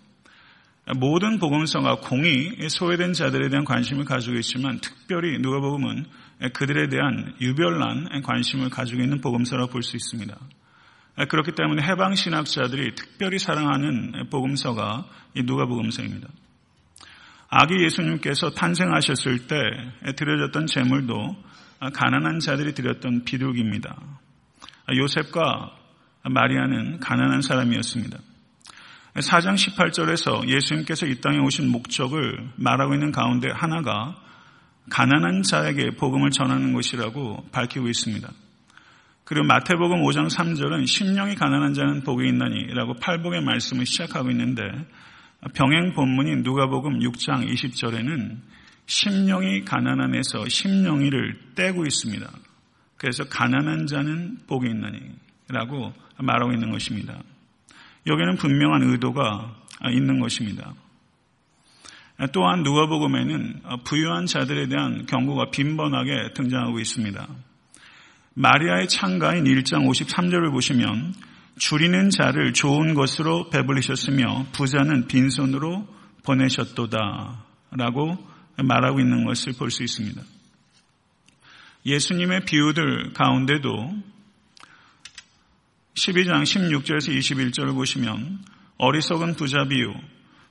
[0.97, 6.07] 모든 복음서가 공이 소외된 자들에 대한 관심을 가지고 있지만 특별히 누가복음은
[6.53, 10.37] 그들에 대한 유별난 관심을 가지고 있는 복음서라고 볼 수 있습니다.
[11.29, 16.29] 그렇기 때문에 해방 신학자들이 특별히 사랑하는 복음서가 누가복음서입니다.
[17.49, 19.57] 아기 예수님께서 탄생하셨을 때
[20.17, 21.37] 드려졌던 제물도
[21.93, 23.97] 가난한 자들이 드렸던 비둘기입니다.
[24.97, 25.77] 요셉과
[26.25, 28.19] 마리아는 가난한 사람이었습니다.
[29.15, 34.17] 4장 18절에서 예수님께서 이 땅에 오신 목적을 말하고 있는 가운데 하나가
[34.91, 38.29] 가난한 자에게 복음을 전하는 것이라고 밝히고 있습니다.
[39.25, 44.63] 그리고 마태복음 5장 3절은 심령이 가난한 자는 복이 있나니라고 팔복의 말씀을 시작하고 있는데
[45.55, 48.39] 병행 본문인 누가복음 6장 20절에는
[48.87, 52.31] 심령이 가난함에서 심령이를 떼고 있습니다.
[52.99, 57.19] 그래서 가난한 자는 복이 있나니라고 말하고 있는 것입니다.
[58.07, 59.57] 여기는 분명한 의도가
[59.91, 60.75] 있는 것입니다.
[62.33, 67.27] 또한 누가복음에는 부유한 자들에 대한 경고가 빈번하게 등장하고 있습니다.
[68.35, 71.15] 마리아의 창가인 1장 53절을 보시면
[71.57, 75.87] 줄이는 자를 좋은 것으로 배불리셨으며 부자는 빈손으로
[76.25, 78.19] 보내셨도다 라고
[78.57, 80.21] 말하고 있는 것을 볼 수 있습니다.
[81.87, 83.95] 예수님의 비유들 가운데도
[85.95, 88.41] 12장 16절에서 21절을 보시면
[88.79, 89.93] 어리석은 부자 비유,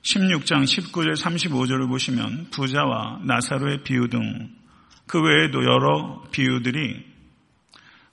[0.02, 4.64] 16장 19절 35절을 보시면 부자와 나사로의 비유 등
[5.06, 7.13] 그 외에도 여러 비유들이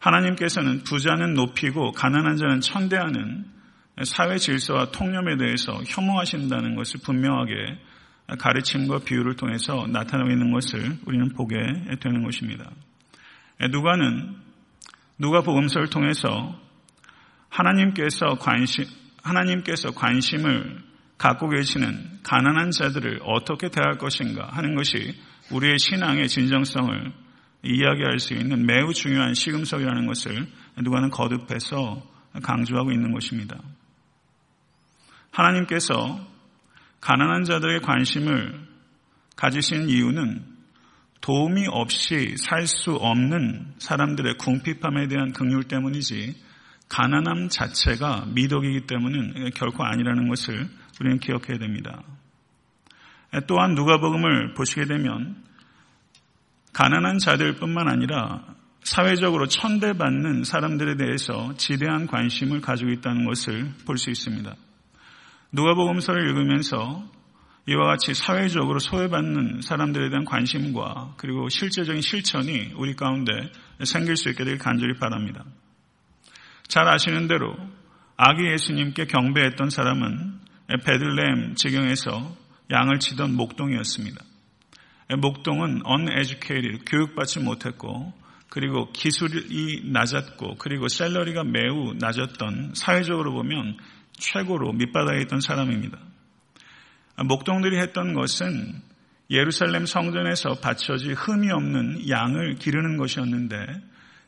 [0.02, 3.46] 하나님께서는 부자는 높이고 가난한 자는 천대하는
[4.04, 7.54] 사회 질서와 통념에 대해서 혐오하신다는 것을 분명하게
[8.40, 11.56] 가르침과 비유를 통해서 나타나고 있는 것을 우리는 보게
[12.00, 12.72] 되는 것입니다.
[13.72, 14.36] 누가는
[15.20, 16.60] 누가 복음서를 통해서
[17.50, 18.86] 하나님께서 관심,
[19.22, 20.82] 하나님께서 관심을
[21.20, 25.14] 갖고 계시는 가난한 자들을 어떻게 대할 것인가 하는 것이
[25.52, 27.12] 우리의 신앙의 진정성을
[27.64, 30.48] 이야기할 수 있는 매우 중요한 시금석이라는 것을
[30.82, 32.02] 누가는 거듭해서
[32.42, 33.60] 강조하고 있는 것입니다.
[35.32, 36.20] 하나님께서
[37.02, 38.68] 가난한 자들의 관심을
[39.36, 40.46] 가지신 이유는
[41.22, 46.36] 도움이 없이 살 수 없는 사람들의 궁핍함에 대한 긍휼 때문이지
[46.90, 50.68] 가난함 자체가 미덕이기 때문은 결코 아니라는 것을
[51.00, 52.04] 우리는 기억해야 됩니다.
[53.48, 55.42] 또한 누가복음을 보시게 되면
[56.74, 58.46] 가난한 자들뿐만 아니라
[58.84, 64.56] 사회적으로 천대받는 사람들에 대해서 지대한 관심을 가지고 있다는 것을 볼 수 있습니다.
[65.52, 67.04] 누가복음서를 읽으면서
[67.68, 73.32] 이와 같이 사회적으로 소외받는 사람들에 대한 관심과 그리고 실제적인 실천이 우리 가운데
[73.84, 75.44] 생길 수 있게 되길 간절히 바랍니다.
[76.68, 77.56] 잘 아시는 대로
[78.18, 80.40] 아기 예수님께 경배했던 사람은
[80.86, 82.36] 베들레헴 지경에서
[82.72, 84.31] 양을 치던 목동이었습니다.
[85.18, 88.14] 목동은 uneducated, 교육받지 못했고
[88.50, 93.78] 그리고 기술이 낮았고 그리고 셀러리가 매우 낮았던 사회적으로 보면
[94.14, 95.98] 최고로 밑바닥에 있던 사람입니다.
[97.26, 98.82] 목동들이 했던 것은
[99.30, 103.56] 예루살렘 성전에서 바쳐질 흠이 없는 양을 기르는 것이었는데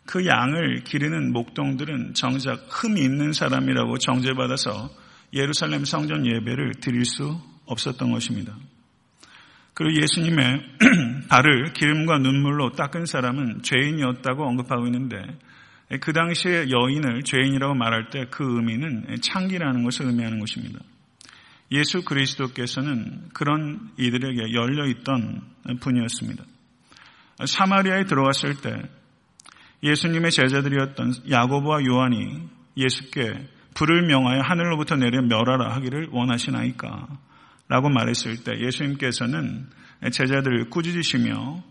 [0.06, 4.90] 그 양을 기르는 목동들은 정작 흠이 있는 사람이라고 정죄받아서
[5.34, 8.56] 예루살렘 성전 예배를 드릴 수 없었던 것입니다.
[9.74, 10.64] 그리고 예수님의
[11.30, 15.18] 발을 기름과 눈물로 닦은 사람은 죄인이었다고 언급하고 있는데
[16.00, 20.80] 그 당시에 여인을 죄인이라고 말할 때 그 의미는 창기라는 것을 의미하는 것입니다.
[21.72, 25.42] 예수 그리스도께서는 그런 이들에게 열려 있던
[25.80, 26.44] 분이었습니다.
[27.46, 28.82] 사마리아에 들어갔을 때
[29.82, 37.08] 예수님의 제자들이었던 야고보와 요한이 예수께 불을 명하여 하늘로부터 내려 멸하라 하기를 원하시나이까?
[37.74, 39.68] 라고 말했을 때 예수님께서는
[40.12, 41.64] 제자들을 꾸짖으시며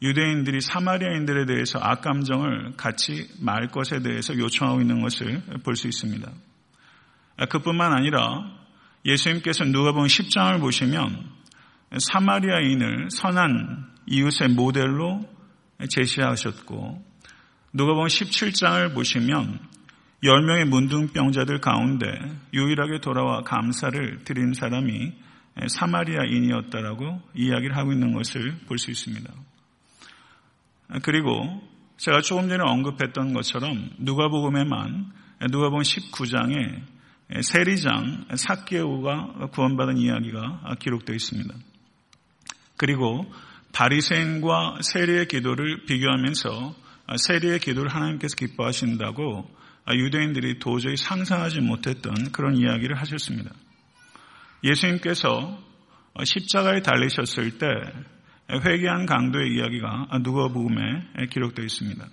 [0.00, 6.30] 유대인들이 사마리아인들에 대해서 악감정을 같이 말 것에 대해서 요청하고 있는 것을 볼 수 있습니다.
[7.48, 8.48] 그뿐만 아니라
[9.04, 11.28] 예수님께서 누가 보면 10장을 보시면
[11.98, 15.28] 사마리아인을 선한 이웃의 모델로
[15.88, 17.04] 제시하셨고
[17.72, 19.58] 누가 보면 17장을 보시면
[20.22, 22.06] 10명의 문둥병자들 가운데
[22.54, 25.29] 유일하게 돌아와 감사를 드린 사람이
[25.66, 29.32] 사마리아인이었다라고 이야기를 하고 있는 것을 볼 수 있습니다.
[31.02, 31.62] 그리고
[31.98, 35.12] 제가 조금 전에 언급했던 것처럼 누가복음에만
[35.50, 36.82] 누가복음 19장에
[37.42, 41.54] 세리장 사케오가 구원받은 이야기가 기록되어 있습니다.
[42.76, 43.30] 그리고
[43.72, 46.74] 바리새인과 세리의 기도를 비교하면서
[47.16, 49.48] 세리의 기도를 하나님께서 기뻐하신다고
[49.92, 53.50] 유대인들이 도저히 상상하지 못했던 그런 이야기를 하셨습니다.
[54.64, 55.58] 예수님께서
[56.22, 57.66] 십자가에 달리셨을 때
[58.52, 62.04] 회개한 강도의 이야기가 누가복음에 기록되어 있습니다.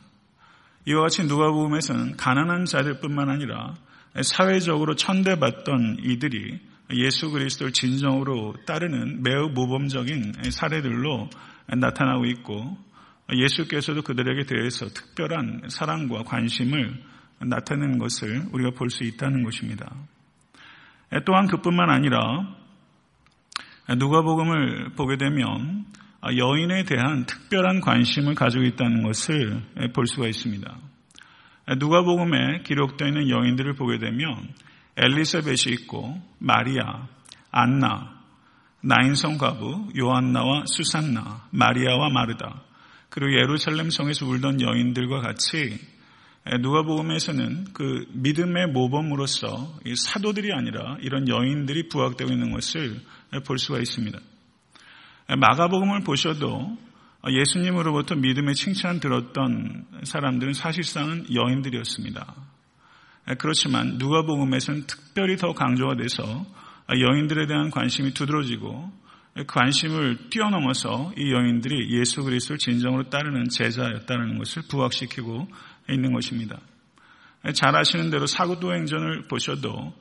[0.85, 3.73] 이와 같이 누가복음에서는 가난한 자들뿐만 아니라
[4.21, 6.59] 사회적으로 천대받던 이들이
[6.93, 11.29] 예수 그리스도를 진정으로 따르는 매우 모범적인 사례들로
[11.67, 12.77] 나타나고 있고
[13.33, 17.03] 예수께서도 그들에게 대해서 특별한 사랑과 관심을
[17.41, 19.93] 나타내는 것을 우리가 볼 수 있다는 것입니다.
[21.25, 22.55] 또한 그뿐만 아니라
[23.97, 25.85] 누가복음을 보게 되면
[26.35, 29.61] 여인에 대한 특별한 관심을 가지고 있다는 것을
[29.93, 30.75] 볼 수가 있습니다.
[31.77, 34.49] 누가복음에 기록되어 있는 여인들을 보게 되면
[34.97, 37.07] 엘리사벳이 있고 마리아,
[37.51, 38.17] 안나,
[38.81, 42.63] 나인성 가부, 요한나와 수산나, 마리아와 마르다,
[43.09, 45.79] 그리고 예루살렘 성에서 울던 여인들과 같이
[46.61, 53.01] 누가복음에서는 그 믿음의 모범으로서 사도들이 아니라 이런 여인들이 부각되고 있는 것을
[53.45, 54.17] 볼 수가 있습니다.
[55.37, 56.77] 마가복음을 보셔도
[57.27, 62.33] 예수님으로부터 믿음의 칭찬 들었던 사람들은 사실상은 여인들이었습니다.
[63.37, 66.45] 그렇지만 누가복음에서는 특별히 더 강조가 돼서
[66.89, 68.89] 여인들에 대한 관심이 두드러지고
[69.45, 75.47] 관심을 뛰어넘어서 이 여인들이 예수 그리스도를 진정으로 따르는 제자였다는 것을 부각시키고
[75.89, 76.59] 있는 것입니다.
[77.53, 79.93] 잘 아시는 대로 사도행전을 보셔도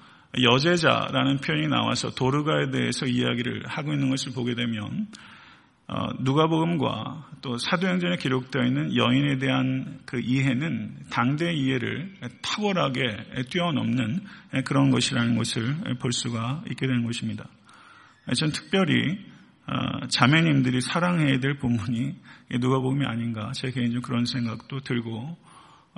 [0.43, 5.07] 여제자라는 표현이 나와서 도르가에 대해서 이야기를 하고 있는 것을 보게 되면
[5.89, 14.25] 어, 누가복음과 또 사도행전에 기록되어 있는 여인에 대한 그 이해는 당대 이해를 탁월하게 뛰어넘는
[14.65, 17.49] 그런 것이라는 것을 볼 수가 있게 되는 것입니다.
[18.35, 19.17] 전 특별히
[19.69, 22.17] 어, 자매님들이 사랑해야 될 부분이
[22.59, 25.37] 누가복음이 아닌가 제 개인적으로 그런 생각도 들고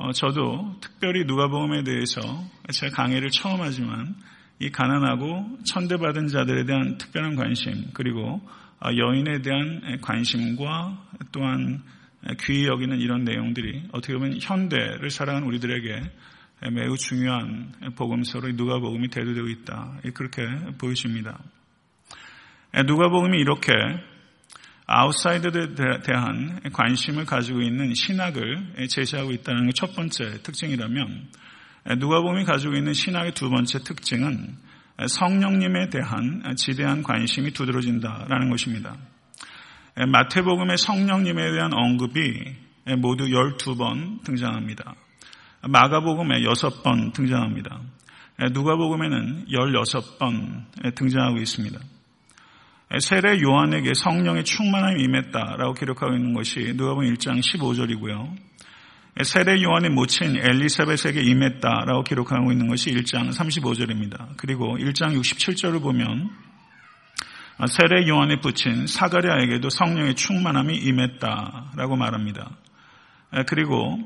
[0.01, 2.21] 어, 저도 특별히 누가복음에 대해서
[2.71, 4.15] 제가 강의를 처음 하지만
[4.61, 8.41] 이 가난하고 천대받은 자들에 대한 특별한 관심 그리고
[8.79, 11.83] 아, 여인에 대한 관심과 또한
[12.45, 16.03] 귀히 여기는 이런 내용들이 어떻게 보면 현대를 살아가는 우리들에게
[16.73, 20.43] 매우 중요한 복음서로 누가복음이 대두되고 있다 그렇게
[20.79, 21.41] 보여집니다.
[22.87, 23.73] 누가복음이 이렇게
[24.90, 31.29] 아웃사이더에 대한 관심을 가지고 있는 신학을 제시하고 있다는 게 첫 번째 특징이라면
[31.98, 34.57] 누가복음이 가지고 있는 신학의 두 번째 특징은
[35.07, 38.96] 성령님에 대한 지대한 관심이 두드러진다라는 것입니다.
[39.94, 42.57] 마태복음의 성령님에 대한 언급이
[42.98, 44.94] 모두 12번 등장합니다.
[45.68, 47.81] 마가복음에 6번 등장합니다.
[48.53, 51.79] 누가복음에는 16번 등장하고 있습니다.
[53.01, 58.35] 세례 요한에게 성령의 충만함이 임했다라고 기록하고 있는 것이 누가복음 1장 15절이고요.
[59.24, 64.37] 세례 요한의 모친 엘리사벳에게 임했다라고 기록하고 있는 것이 1장 35절입니다.
[64.38, 66.31] 그리고 1장 67절을 보면
[67.66, 72.51] 세례 요한의 부친 사가랴에게도 성령의 충만함이 임했다라고 말합니다.
[73.49, 73.99] 그리고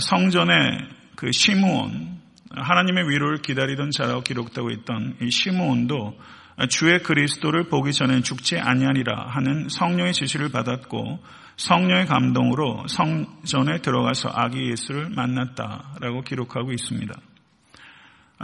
[0.00, 2.18] 성전의 그 시므온
[2.50, 6.18] 하나님의 위로를 기다리던 자라고 기록되고 있던 이 시므온도
[6.66, 11.20] 주의 그리스도를 보기 전에 죽지 아니하리라 하는 성령의 지시를 받았고
[11.56, 17.14] 성령의 감동으로 성전에 들어가서 아기 예수를 만났다라고 기록하고 있습니다.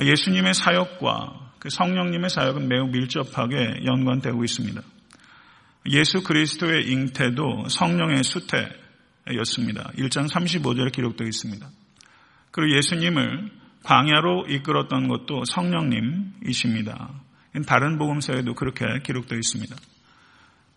[0.03, 4.81] 예수님의 사역과 그 성령님의 사역은 매우 밀접하게 연관되고 있습니다.
[5.91, 9.91] 예수 그리스도의 잉태도 성령의 수태였습니다.
[9.97, 11.67] 1장 35절에 기록되어 있습니다.
[12.51, 13.51] 그리고 예수님을
[13.83, 17.24] 광야로 이끌었던 것도 성령님이십니다.
[17.63, 19.77] 다른 복음서에도 그렇게 기록되어 있습니다.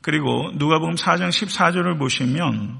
[0.01, 2.79] 그리고 누가복음 4장 14절을 보시면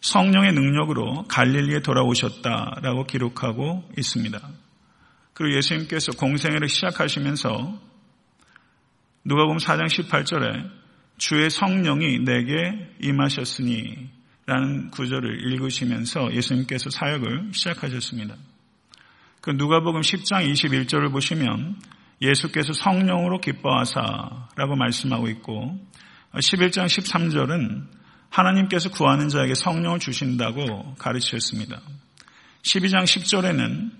[0.00, 4.38] 성령의 능력으로 갈릴리에 돌아오셨다라고 기록하고 있습니다.
[5.32, 7.80] 그리고 예수님께서 공생애를 시작하시면서
[9.24, 10.70] 누가복음 4장 18절에
[11.16, 14.08] 주의 성령이 내게 임하셨으니
[14.46, 18.34] 라는 구절을 읽으시면서 예수님께서 사역을 시작하셨습니다.
[19.40, 21.76] 그 누가복음 10장 21절을 보시면
[22.20, 25.78] 예수께서 성령으로 기뻐하사라고 말씀하고 있고
[26.34, 27.86] 11장 13절은
[28.30, 31.80] 하나님께서 구하는 자에게 성령을 주신다고 가르치셨습니다.
[32.62, 33.90] 12장 10절에는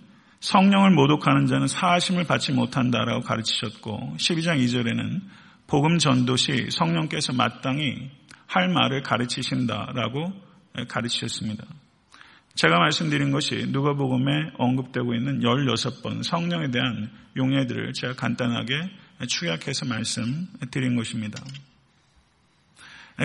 [0.41, 5.23] 성령을 모독하는 자는 사하심을 받지 못한다라고 가르치셨고 12장 2절에는
[5.67, 8.11] 복음 전도 시 성령께서 마땅히
[8.47, 10.33] 할 말을 가르치신다라고
[10.89, 11.65] 가르치셨습니다.
[12.59, 18.75] 제가 말씀드린 것이 누가복음에 언급되고 있는 16번 성령에 대한 용례들을 제가 간단하게
[19.29, 21.41] 축약해서 말씀드린 것입니다.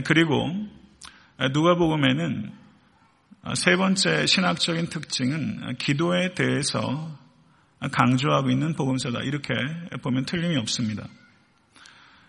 [0.05, 0.51] 그리고
[1.51, 2.51] 누가복음에는
[3.55, 7.17] 세 번째 신학적인 특징은 기도에 대해서
[7.91, 9.21] 강조하고 있는 복음서다.
[9.21, 9.55] 이렇게
[10.03, 11.07] 보면 틀림이 없습니다.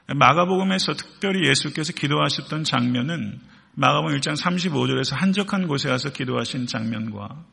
[0.06, 3.40] 마가복음에서 특별히 예수께서 기도하셨던 장면은
[3.76, 7.44] 마가복음 1장 35절에서 한적한 곳에 가서 기도하신 장면과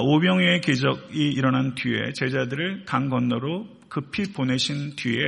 [0.00, 5.26] 오병이의 기적이 일어난 뒤에 제자들을 강 건너로 급히 보내신 뒤에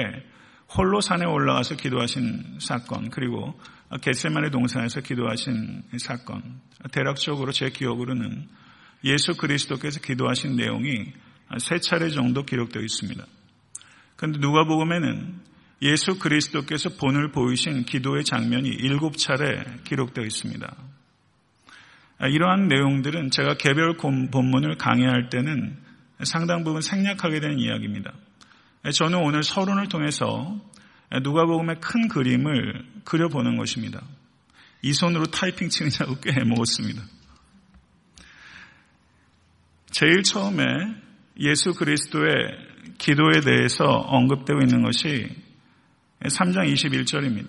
[0.74, 3.60] 홀로 산에 올라가서 기도하신 사건 그리고
[4.00, 6.42] 겟세만의 동산에서 기도하신 사건
[6.90, 8.48] 대략적으로 제 기억으로는
[9.04, 11.12] 예수 그리스도께서 기도하신 내용이
[11.58, 13.22] 세 차례 정도 기록되어 있습니다.
[14.16, 15.53] 그런데 누가복음에는
[15.84, 20.76] 예수 그리스도께서 본을 보이신 기도의 장면이 일곱 차례 기록되어 있습니다.
[22.20, 25.76] 이러한 내용들은 제가 개별 본문을 강의할 때는
[26.24, 28.12] 상당 부분 생략하게 되는 이야기입니다.
[28.94, 30.58] 저는 오늘 서론을 통해서
[31.22, 34.00] 누가복음의 큰 그림을 그려보는 것입니다.
[34.80, 37.02] 이 손으로 타이핑 치는 자고 꽤 해먹었습니다.
[39.90, 40.64] 제일 처음에
[41.40, 42.32] 예수 그리스도의
[42.98, 45.43] 기도에 대해서 언급되고 있는 것이
[46.28, 47.48] 3장 21절입니다.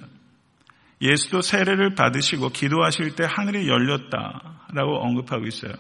[1.02, 5.74] 예수도 세례를 받으시고 기도하실 때 하늘이 열렸다라고 언급하고 있어요.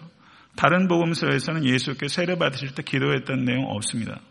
[0.55, 4.21] 다른 복음서에서는 예수께 세례 받으실 때 기도했던 내용 없습니다.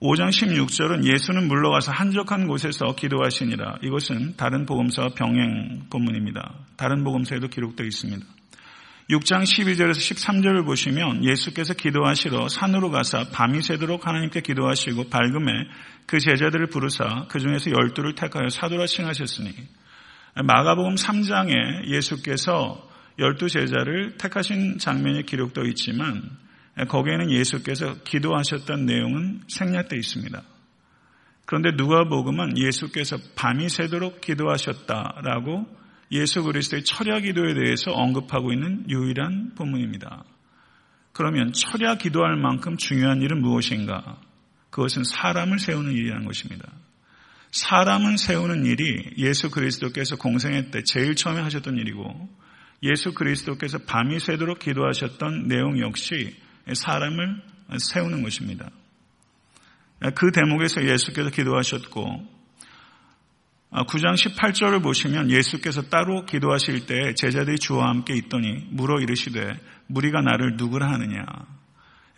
[0.00, 3.78] 5장 16절은 예수는 물러가서 한적한 곳에서 기도하시니라.
[3.82, 6.66] 이것은 다른 복음서 병행 본문입니다.
[6.76, 8.26] 다른 복음서에도 기록되어 있습니다.
[9.08, 15.52] 6장 12절에서 13절을 보시면 예수께서 기도하시러 산으로 가서 밤이 새도록 하나님께 기도하시고 밝음에
[16.06, 19.52] 그 제자들을 부르사 그 중에서 열두를 택하여 사도라 칭하셨으니
[20.42, 22.84] 마가복음 3장에 예수께서
[23.20, 26.28] 열두 제자를 택하신 장면이 기록되어 있지만
[26.88, 30.42] 거기에는 예수께서 기도하셨던 내용은 생략되어 있습니다.
[31.46, 35.75] 그런데 누가복음은 예수께서 밤이 새도록 기도하셨다라고
[36.12, 40.24] 예수 그리스도의 철야 기도에 대해서 언급하고 있는 유일한 본문입니다.
[41.12, 44.20] 그러면 철야 기도할 만큼 중요한 일은 무엇인가?
[44.70, 46.70] 그것은 사람을 세우는 일이라는 것입니다.
[47.50, 52.28] 사람을 세우는 일이 예수 그리스도께서 공생애 때 제일 처음에 하셨던 일이고
[52.82, 56.36] 예수 그리스도께서 밤이 새도록 기도하셨던 내용 역시
[56.70, 57.42] 사람을
[57.78, 58.70] 세우는 것입니다.
[60.14, 62.35] 그 대목에서 예수께서 기도하셨고
[63.84, 69.54] 9장 아, 18절을 보시면 예수께서 따로 기도하실 때 제자들이 주와 함께 있더니 물어 이르시되
[69.86, 71.24] 무리가 나를 누구라 하느냐.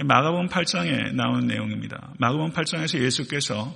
[0.04, 2.12] 마가본 8장에 나오는 내용입니다.
[2.18, 3.74] 마가본 8장에서 예수께서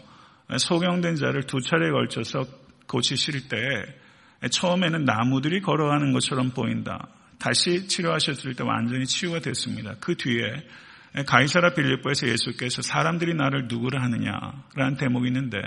[0.56, 2.44] 소경된 자를 두 차례에 걸쳐서
[2.86, 3.58] 고치실 때
[4.48, 7.08] 처음에는 나무들이 걸어가는 것처럼 보인다.
[7.40, 9.94] 다시 치료하셨을 때 완전히 치유가 됐습니다.
[9.98, 10.40] 그 뒤에
[11.26, 15.58] 가이사라 빌립보에서 예수께서 사람들이 나를 누구라 하느냐라는 대목이 있는데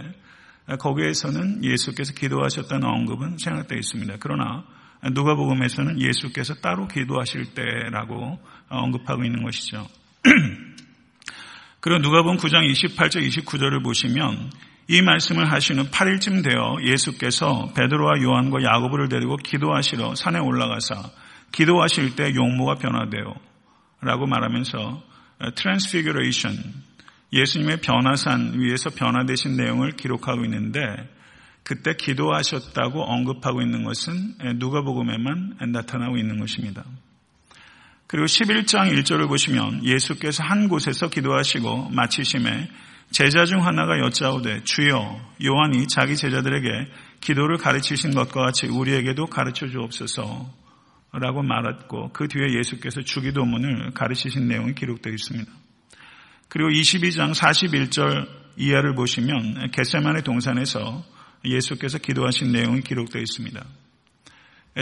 [0.79, 4.15] 거기에서는 예수께서 기도하셨다는 언급은 생각되어 있습니다.
[4.19, 4.63] 그러나
[5.03, 8.39] 누가복음에서는 예수께서 따로 기도하실 때라고
[8.69, 9.87] 언급하고 있는 것이죠.
[11.79, 14.49] 그리고 누가복음 9장 28절 29절을 보시면
[14.87, 20.95] 이 말씀을 하시는 8일쯤 되어 예수께서 베드로와 요한과 야고보를 데리고 기도하시러 산에 올라가사
[21.51, 23.35] 기도하실 때 용모가 변화되어
[24.01, 25.03] 라고 말하면서
[25.55, 26.53] transfiguration
[27.35, 30.79] 예수님의 변화산 위에서 변화되신 내용을 기록하고 있는데
[31.63, 36.83] 그때 기도하셨다고 언급하고 있는 것은 누가복음에만 나타나고 있는 것입니다.
[38.07, 42.69] 그리고 11장 1절을 보시면 예수께서 한 곳에서 기도하시고 마치심에
[43.11, 46.69] 제자 중 하나가 여짜오되 주여 요한이 자기 제자들에게
[47.19, 50.53] 기도를 가르치신 것과 같이 우리에게도 가르쳐 주옵소서
[51.13, 55.51] 라고 말했고 그 뒤에 예수께서 주기도문을 가르치신 내용이 기록되어 있습니다.
[56.55, 61.03] 그리고 22장 41절 이하를 보시면 겟세만의 동산에서
[61.43, 63.65] 예수께서 기도하신 내용이 기록되어 있습니다.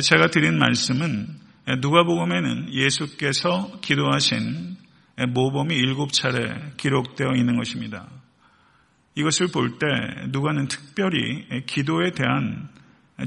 [0.03, 1.29] 제가 드린 말씀은
[1.81, 4.77] 누가복음에는 예수께서 기도하신
[5.29, 8.07] 모범이 일곱 차례 기록되어 있는 것입니다.
[9.15, 9.87] 이것을 볼 때
[10.27, 12.69] 누가는 특별히 기도에 대한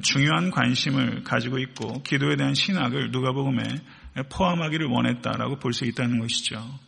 [0.02, 3.62] 중요한 관심을 가지고 있고 기도에 대한 신학을 누가복음에
[4.30, 6.85] 포함하기를 원했다라고 볼 수 있다는 것이죠.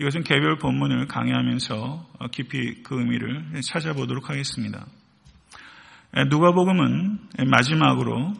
[0.00, 4.86] 이것은 개별 본문을 강의하면서 깊이 그 의미를 찾아보도록 하겠습니다.
[6.30, 8.32] 누가복음은 마지막으로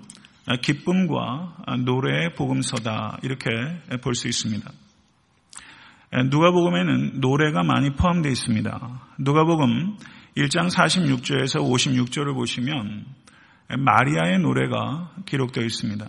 [0.63, 3.51] 기쁨과 노래의 복음서다 이렇게
[4.03, 4.71] 볼 수 있습니다.
[6.31, 9.01] 누가복음에는 노래가 많이 포함되어 있습니다.
[9.19, 9.99] 누가복음
[10.39, 13.05] 1장 46절에서 56절을 보시면
[13.69, 16.09] 마리아의 노래가 기록되어 있습니다.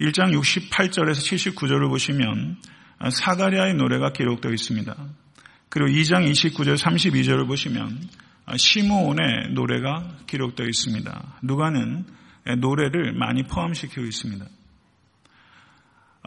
[0.00, 2.56] 1장 68절에서 79절을 보시면
[3.10, 4.94] 사가리아의 노래가 기록되어 있습니다.
[5.68, 8.00] 그리고 2장 29절 32절을 보시면
[8.56, 11.38] 시므온의 노래가 기록되어 있습니다.
[11.42, 12.04] 누가는
[12.60, 14.46] 노래를 많이 포함시키고 있습니다.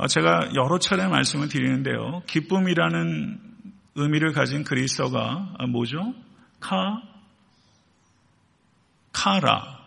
[0.09, 2.21] 제가 여러 차례 말씀을 드리는데요.
[2.28, 3.39] 기쁨이라는
[3.95, 6.13] 의미를 가진 그리스어가 뭐죠?
[6.59, 7.01] 카,
[9.11, 9.78] 카라.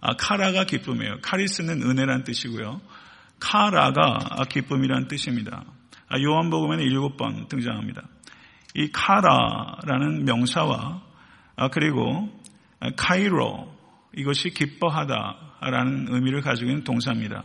[0.00, 1.20] 아, 카라가 기쁨이에요.
[1.22, 2.80] 카리스는 은혜란 뜻이고요.
[3.40, 5.64] 카라가 기쁨이란 뜻입니다.
[6.08, 8.02] 아, 요한복음에는 일곱 번 등장합니다.
[8.74, 11.02] 이 카라라는 명사와
[11.56, 12.28] 아, 그리고
[12.96, 13.72] 카이로
[14.16, 17.42] 이것이 기뻐하다라는 의미를 가지고 있는 동사입니다.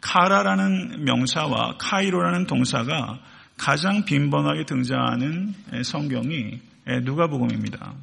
[0.00, 3.18] 카라라는 명사와 카이로라는 동사가
[3.56, 6.60] 가장 빈번하게 등장하는 성경이
[7.04, 7.94] 누가복음입니다.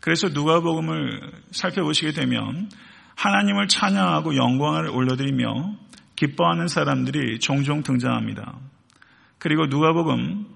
[0.00, 2.68] 그래서 누가복음을 살펴보시게 되면
[3.16, 5.76] 하나님을 찬양하고 영광을 올려드리며
[6.16, 8.58] 기뻐하는 사람들이 종종 등장합니다.
[9.38, 10.46] 그리고 누가복음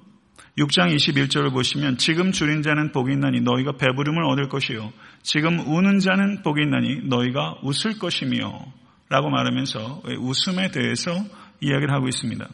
[0.58, 4.92] 6장 21절을 보시면 지금 줄인 자는 복이 있나니 너희가 배부름을 얻을 것이요
[5.22, 8.64] 지금 우는 자는 복이 있나니 너희가 웃을 것이며
[9.08, 11.12] 라고 말하면서 웃음에 대해서
[11.60, 12.46] 이야기를 하고 있습니다.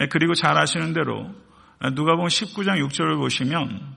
[0.00, 1.30] 예, 그리고 잘 아시는 대로
[1.94, 3.96] 누가복음 19장 6절을 보시면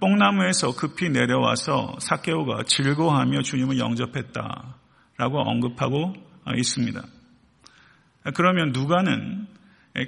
[0.00, 6.14] 뽕나무에서 급히 내려와서 사케오가 즐거워하며 주님을 영접했다라고 언급하고
[6.56, 7.02] 있습니다.
[8.34, 9.46] 그러면 누가는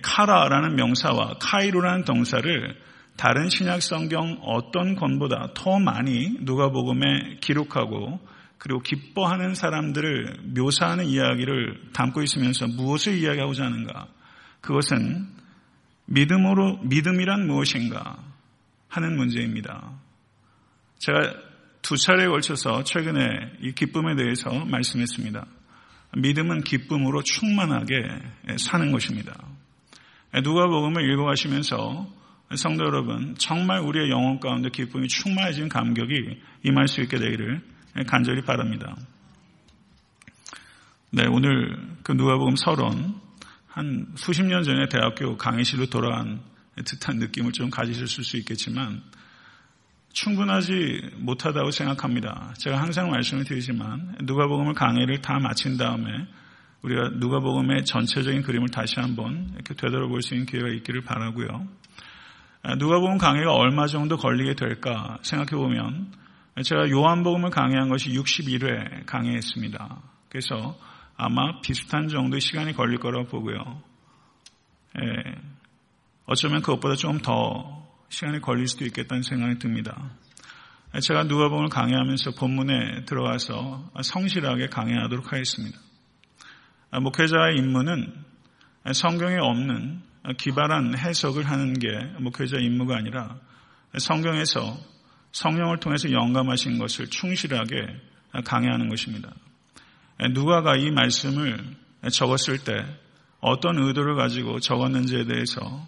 [0.02, 2.76] 카라라는 명사와 카이로라는 동사를
[3.16, 8.20] 다른 신약 성경 어떤 건보다 더 많이 누가복음에 기록하고
[8.58, 14.06] 그리고 기뻐하는 사람들을 묘사하는 이야기를 담고 있으면서 무엇을 이야기하고자 하는가?
[14.60, 15.26] 그것은
[16.06, 18.18] 믿음으로 믿음이란 무엇인가
[18.88, 19.92] 하는 문제입니다.
[20.98, 21.34] 제가
[21.80, 23.22] 두 차례에 걸쳐서 최근에
[23.62, 25.46] 이 기쁨에 대해서 말씀했습니다.
[26.16, 27.94] 믿음은 기쁨으로 충만하게
[28.58, 29.36] 사는 것입니다.
[30.32, 32.08] 누가복음을 읽어가시면서
[32.56, 37.62] 성도 여러분 정말 우리의 영혼 가운데 기쁨이 충만해진 감격이 임할 수 있게 되기를
[38.06, 38.96] 간절히 바랍니다.
[41.10, 43.20] 네, 오늘 그 누가복음 서론
[43.66, 46.40] 한 수십 년 전에 대학교 강의실로 돌아간
[46.84, 49.02] 듯한 느낌을 좀 가지실 수 있겠지만
[50.12, 52.54] 충분하지 못하다고 생각합니다.
[52.58, 56.26] 제가 항상 말씀을 드리지만 누가복음을 강의를 다 마친 다음에
[56.82, 61.66] 우리가 누가복음의 전체적인 그림을 다시 한번 이렇게 되돌아볼 수 있는 기회가 있기를 바라고요.
[62.78, 66.12] 누가복음 강의가 얼마 정도 걸리게 될까 생각해 보면
[66.62, 70.02] 제가 요한복음을 강의한 것이 61회 강의했습니다.
[70.28, 70.76] 그래서
[71.16, 73.82] 아마 비슷한 정도의 시간이 걸릴 거라고 보고요.
[74.98, 75.34] 예,
[76.26, 77.79] 어쩌면 그것보다 좀 더
[78.10, 80.10] 시간이 걸릴 수도 있겠다는 생각이 듭니다.
[81.00, 85.78] 제가 누가복음을 강의하면서 본문에 들어가서 성실하게 강의하도록 하겠습니다.
[87.00, 88.12] 목회자의 임무는
[88.92, 90.00] 성경에 없는
[90.38, 91.88] 기발한 해석을 하는 게
[92.18, 93.38] 목회자의 임무가 아니라
[93.96, 94.76] 성경에서
[95.30, 97.74] 성령을 통해서 영감하신 것을 충실하게
[98.44, 99.32] 강해하는 것입니다.
[100.32, 101.76] 누가가 이 말씀을
[102.10, 102.72] 적었을 때
[103.40, 105.86] 어떤 의도를 가지고 적었는지에 대해서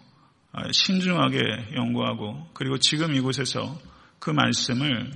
[0.70, 3.78] 신중하게 연구하고 그리고 지금 이곳에서
[4.18, 5.10] 그 말씀을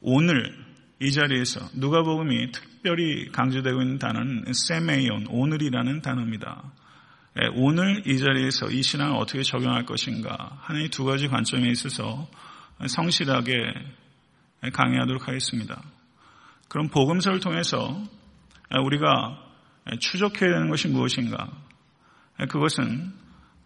[0.00, 0.64] 오늘
[1.00, 6.72] 이 자리에서 누가복음이 특별히 강조되고 있는 단어는 세메이온 오늘이라는 단어입니다.
[7.54, 12.28] 오늘 이 자리에서 이 신앙을 어떻게 적용할 것인가 하는 이 두 가지 관점에 있어서
[12.86, 13.72] 성실하게
[14.72, 15.82] 강의하도록 하겠습니다.
[16.68, 18.00] 그럼 복음서를 통해서
[18.84, 19.40] 우리가
[20.00, 21.50] 추적해야 되는 것이 무엇인가?
[22.48, 23.12] 그것은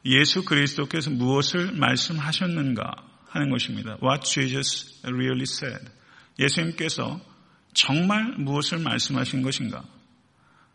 [0.08, 2.90] 예수 그리스도께서 무엇을 말씀하셨는가
[3.28, 3.98] 하는 것입니다.
[4.02, 5.90] What Jesus really said.
[6.38, 7.20] 예수님께서
[7.74, 9.84] 정말 무엇을 말씀하신 것인가?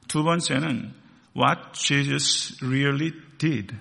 [0.08, 0.94] 두 번째는
[1.36, 3.76] what Jesus really did.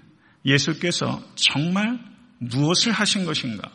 [0.44, 2.00] 예수께서 정말
[2.38, 3.70] 무엇을 하신 것인가?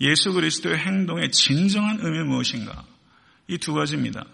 [0.00, 2.84] 예수 그리스도의 행동의 진정한 의미 무엇인가?
[3.48, 4.24] 이 두 가지입니다.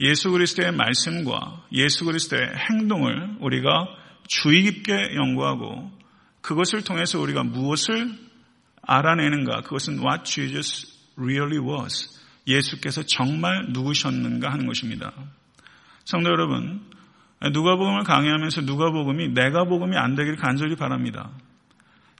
[0.00, 3.86] 예수 그리스도의 말씀과 예수 그리스도의 행동을 우리가
[4.28, 5.90] 주의 깊게 연구하고
[6.40, 8.12] 그것을 통해서 우리가 무엇을
[8.82, 9.62] 알아내는가?
[9.62, 12.16] 그것은 what Jesus really was.
[12.46, 15.12] 예수께서 정말 누구셨는가 하는 것입니다.
[16.04, 16.80] 성도 여러분,
[17.42, 21.30] 누가복음을 강의하면서 누가복음이 내가 복음이 안 되기를 간절히 바랍니다.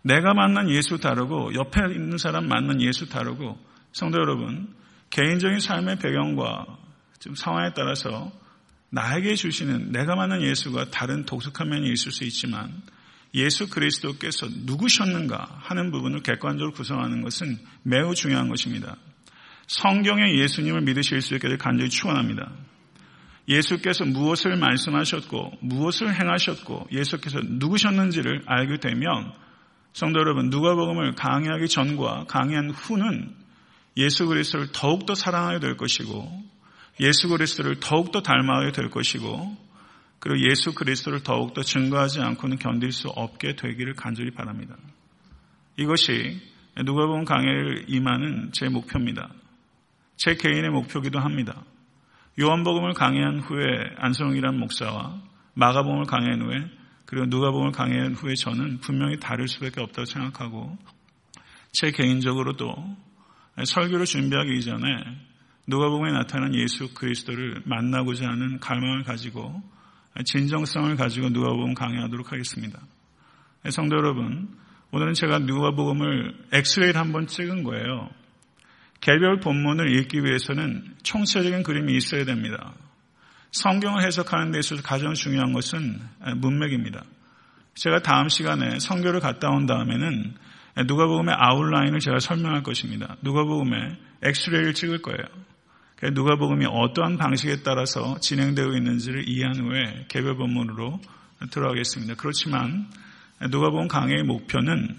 [0.03, 3.59] 내가 만난 예수 다르고 옆에 있는 사람 만난 예수 다르고
[3.93, 4.75] 성도 여러분
[5.11, 6.67] 개인적인 삶의 배경과
[7.19, 8.31] 좀 상황에 따라서
[8.91, 12.83] 나에게 주시는 내가 만난 예수가 다른 독특한 면이 있을 수 있지만
[13.35, 18.97] 예수 그리스도께서 누구셨는가 하는 부분을 객관적으로 구성하는 것은 매우 중요한 것입니다.
[19.67, 22.51] 성경의 예수님을 믿으실 수 있게 간절히 축원합니다.
[23.49, 29.33] 예수께서 무엇을 말씀하셨고 무엇을 행하셨고 예수께서 누구셨는지를 알게 되면
[29.93, 33.35] 성도 여러분 누가복음을 강의하기 전과 강의한 후는
[33.97, 36.45] 예수 그리스도를 더욱더 사랑하게 될 것이고
[37.01, 39.57] 예수 그리스도를 더욱더 닮아가게 될 것이고
[40.19, 44.77] 그리고 예수 그리스도를 더욱더 증거하지 않고는 견딜 수 없게 되기를 간절히 바랍니다.
[45.77, 46.41] 이것이
[46.77, 49.31] 누가복음 강의를 임하는 제 목표입니다.
[50.17, 51.65] 제 개인의 목표기도 합니다.
[52.41, 53.65] 요한복음을 강의한 후에
[53.97, 55.21] 안성이란 목사와
[55.55, 56.69] 마가복음을 강의한 후에
[57.05, 60.77] 그리고 누가복음을 강의한 후에 저는 분명히 다를 수밖에 없다고 생각하고
[61.73, 62.75] 제 개인적으로도
[63.65, 64.87] 설교를 준비하기 이전에
[65.69, 69.63] 누가복음에 나타난 예수 그리스도를 만나고자 하는 갈망을 가지고
[70.25, 72.81] 진정성을 가지고 누가복음 강의하도록 하겠습니다.
[73.71, 74.49] 성도 여러분,
[74.93, 78.09] 오늘은 제가 누가복음을 엑스레이를 한번 찍은 거예요.
[79.03, 82.73] 개별 본문을 읽기 위해서는 총체적인 그림이 있어야 됩니다.
[83.51, 86.01] 성경을 해석하는 데 있어서 가장 중요한 것은
[86.37, 87.05] 문맥입니다.
[87.75, 90.35] 제가 다음 시간에 성교를 갔다 온 다음에는
[90.87, 93.17] 누가복음의 아웃라인을 제가 설명할 것입니다.
[93.23, 95.25] 누가복음의 엑스레이를 찍을 거예요.
[96.03, 101.01] 누가복음이 어떠한 방식에 따라서 진행되고 있는지를 이해한 후에 개별 본문으로
[101.51, 102.15] 들어가겠습니다.
[102.15, 102.89] 그렇지만
[103.51, 104.97] 누가복음 강의의 목표는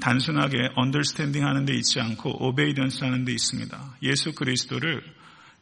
[0.00, 3.96] 단순하게 understanding 하는 데 있지 않고 obedience 하는 데 있습니다.
[4.02, 5.02] 예수 그리스도를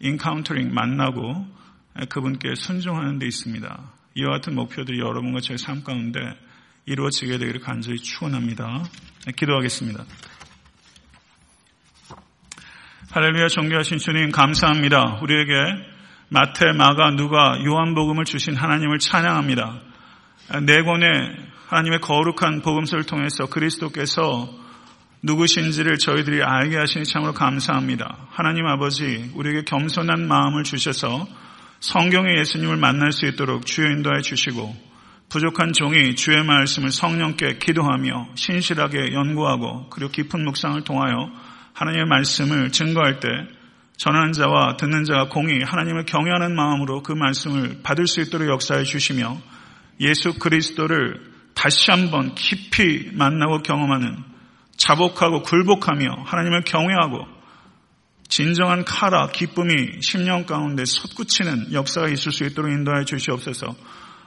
[0.00, 1.46] encountering 만나고
[2.08, 3.92] 그분께 순종하는 데 있습니다.
[4.16, 6.20] 이와 같은 목표들이 여러분과 저의 삶 가운데
[6.86, 8.84] 이루어지게 되기를 간절히 축원합니다.
[9.36, 10.04] 기도하겠습니다.
[13.14, 15.20] 할렐루야 존귀하신 주님 감사합니다.
[15.22, 15.52] 우리에게
[16.30, 19.80] 마태, 마가, 누가, 요한복음을 주신 하나님을 찬양합니다.
[20.66, 21.36] 네 권의
[21.68, 24.50] 하나님의 거룩한 복음서를 통해서 그리스도께서
[25.22, 28.26] 누구신지를 저희들이 알게 하시니 참으로 감사합니다.
[28.30, 31.28] 하나님 아버지 우리에게 겸손한 마음을 주셔서
[31.78, 34.74] 성경의 예수님을 만날 수 있도록 주여 인도해 주시고
[35.28, 41.30] 부족한 종이 주의 말씀을 성령께 기도하며 신실하게 연구하고 그리고 깊은 묵상을 통하여
[41.74, 43.28] 하나님의 말씀을 증거할 때
[43.96, 49.38] 전하는 자와 듣는 자가 공히 하나님을 경외하는 마음으로 그 말씀을 받을 수 있도록 역사해 주시며
[50.00, 54.16] 예수 그리스도를 다시 한번 깊이 만나고 경험하는
[54.76, 57.26] 자복하고 굴복하며 하나님을 경외하고
[58.28, 63.76] 진정한 카라, 기쁨이 10년 가운데 솟구치는 역사가 있을 수 있도록 인도하여 주시옵소서.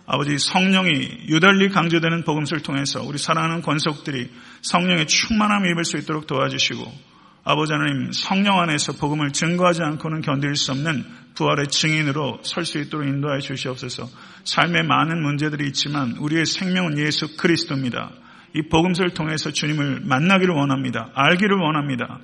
[0.05, 4.31] 아버지 성령이 유달리 강조되는 복음서를 통해서 우리 사랑하는 권속들이
[4.61, 7.16] 성령의 충만함을 입을 수 있도록 도와주시고
[7.49, 13.07] 아버지 하나님 성령 안에서 복음을 증거하지 않고는 견딜 수 없는 부활의 증인으로 설 수 있도록
[13.07, 14.09] 인도하여 주시옵소서.
[14.43, 18.11] 삶에 많은 문제들이 있지만 우리의 생명은 예수 그리스도입니다.
[18.53, 21.09] 이 복음서를 통해서 주님을 만나기를 원합니다.
[21.13, 22.19] 알기를 원합니다.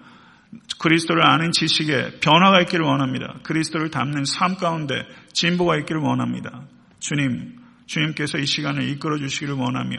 [0.79, 3.35] 그리스도를 아는 지식에 변화가 있기를 원합니다.
[3.43, 4.93] 그리스도를 담는 삶 가운데
[5.31, 6.63] 진보가 있기를 원합니다.
[6.99, 9.95] 주님, 주님께서 이 시간을 이끌어 주시기를 원하며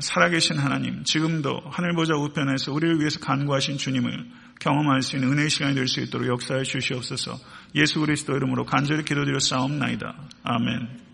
[0.00, 4.26] 살아계신 하나님, 지금도 하늘 보좌 우편에서 우리를 위해서 간구하신 주님을
[4.60, 7.38] 경험할 수 있는 은혜의 시간이 될 수 있도록 역사해 주시옵소서
[7.74, 10.14] 예수 그리스도 이름으로 간절히 기도드려 싸움나이다.
[10.42, 11.07] 아멘.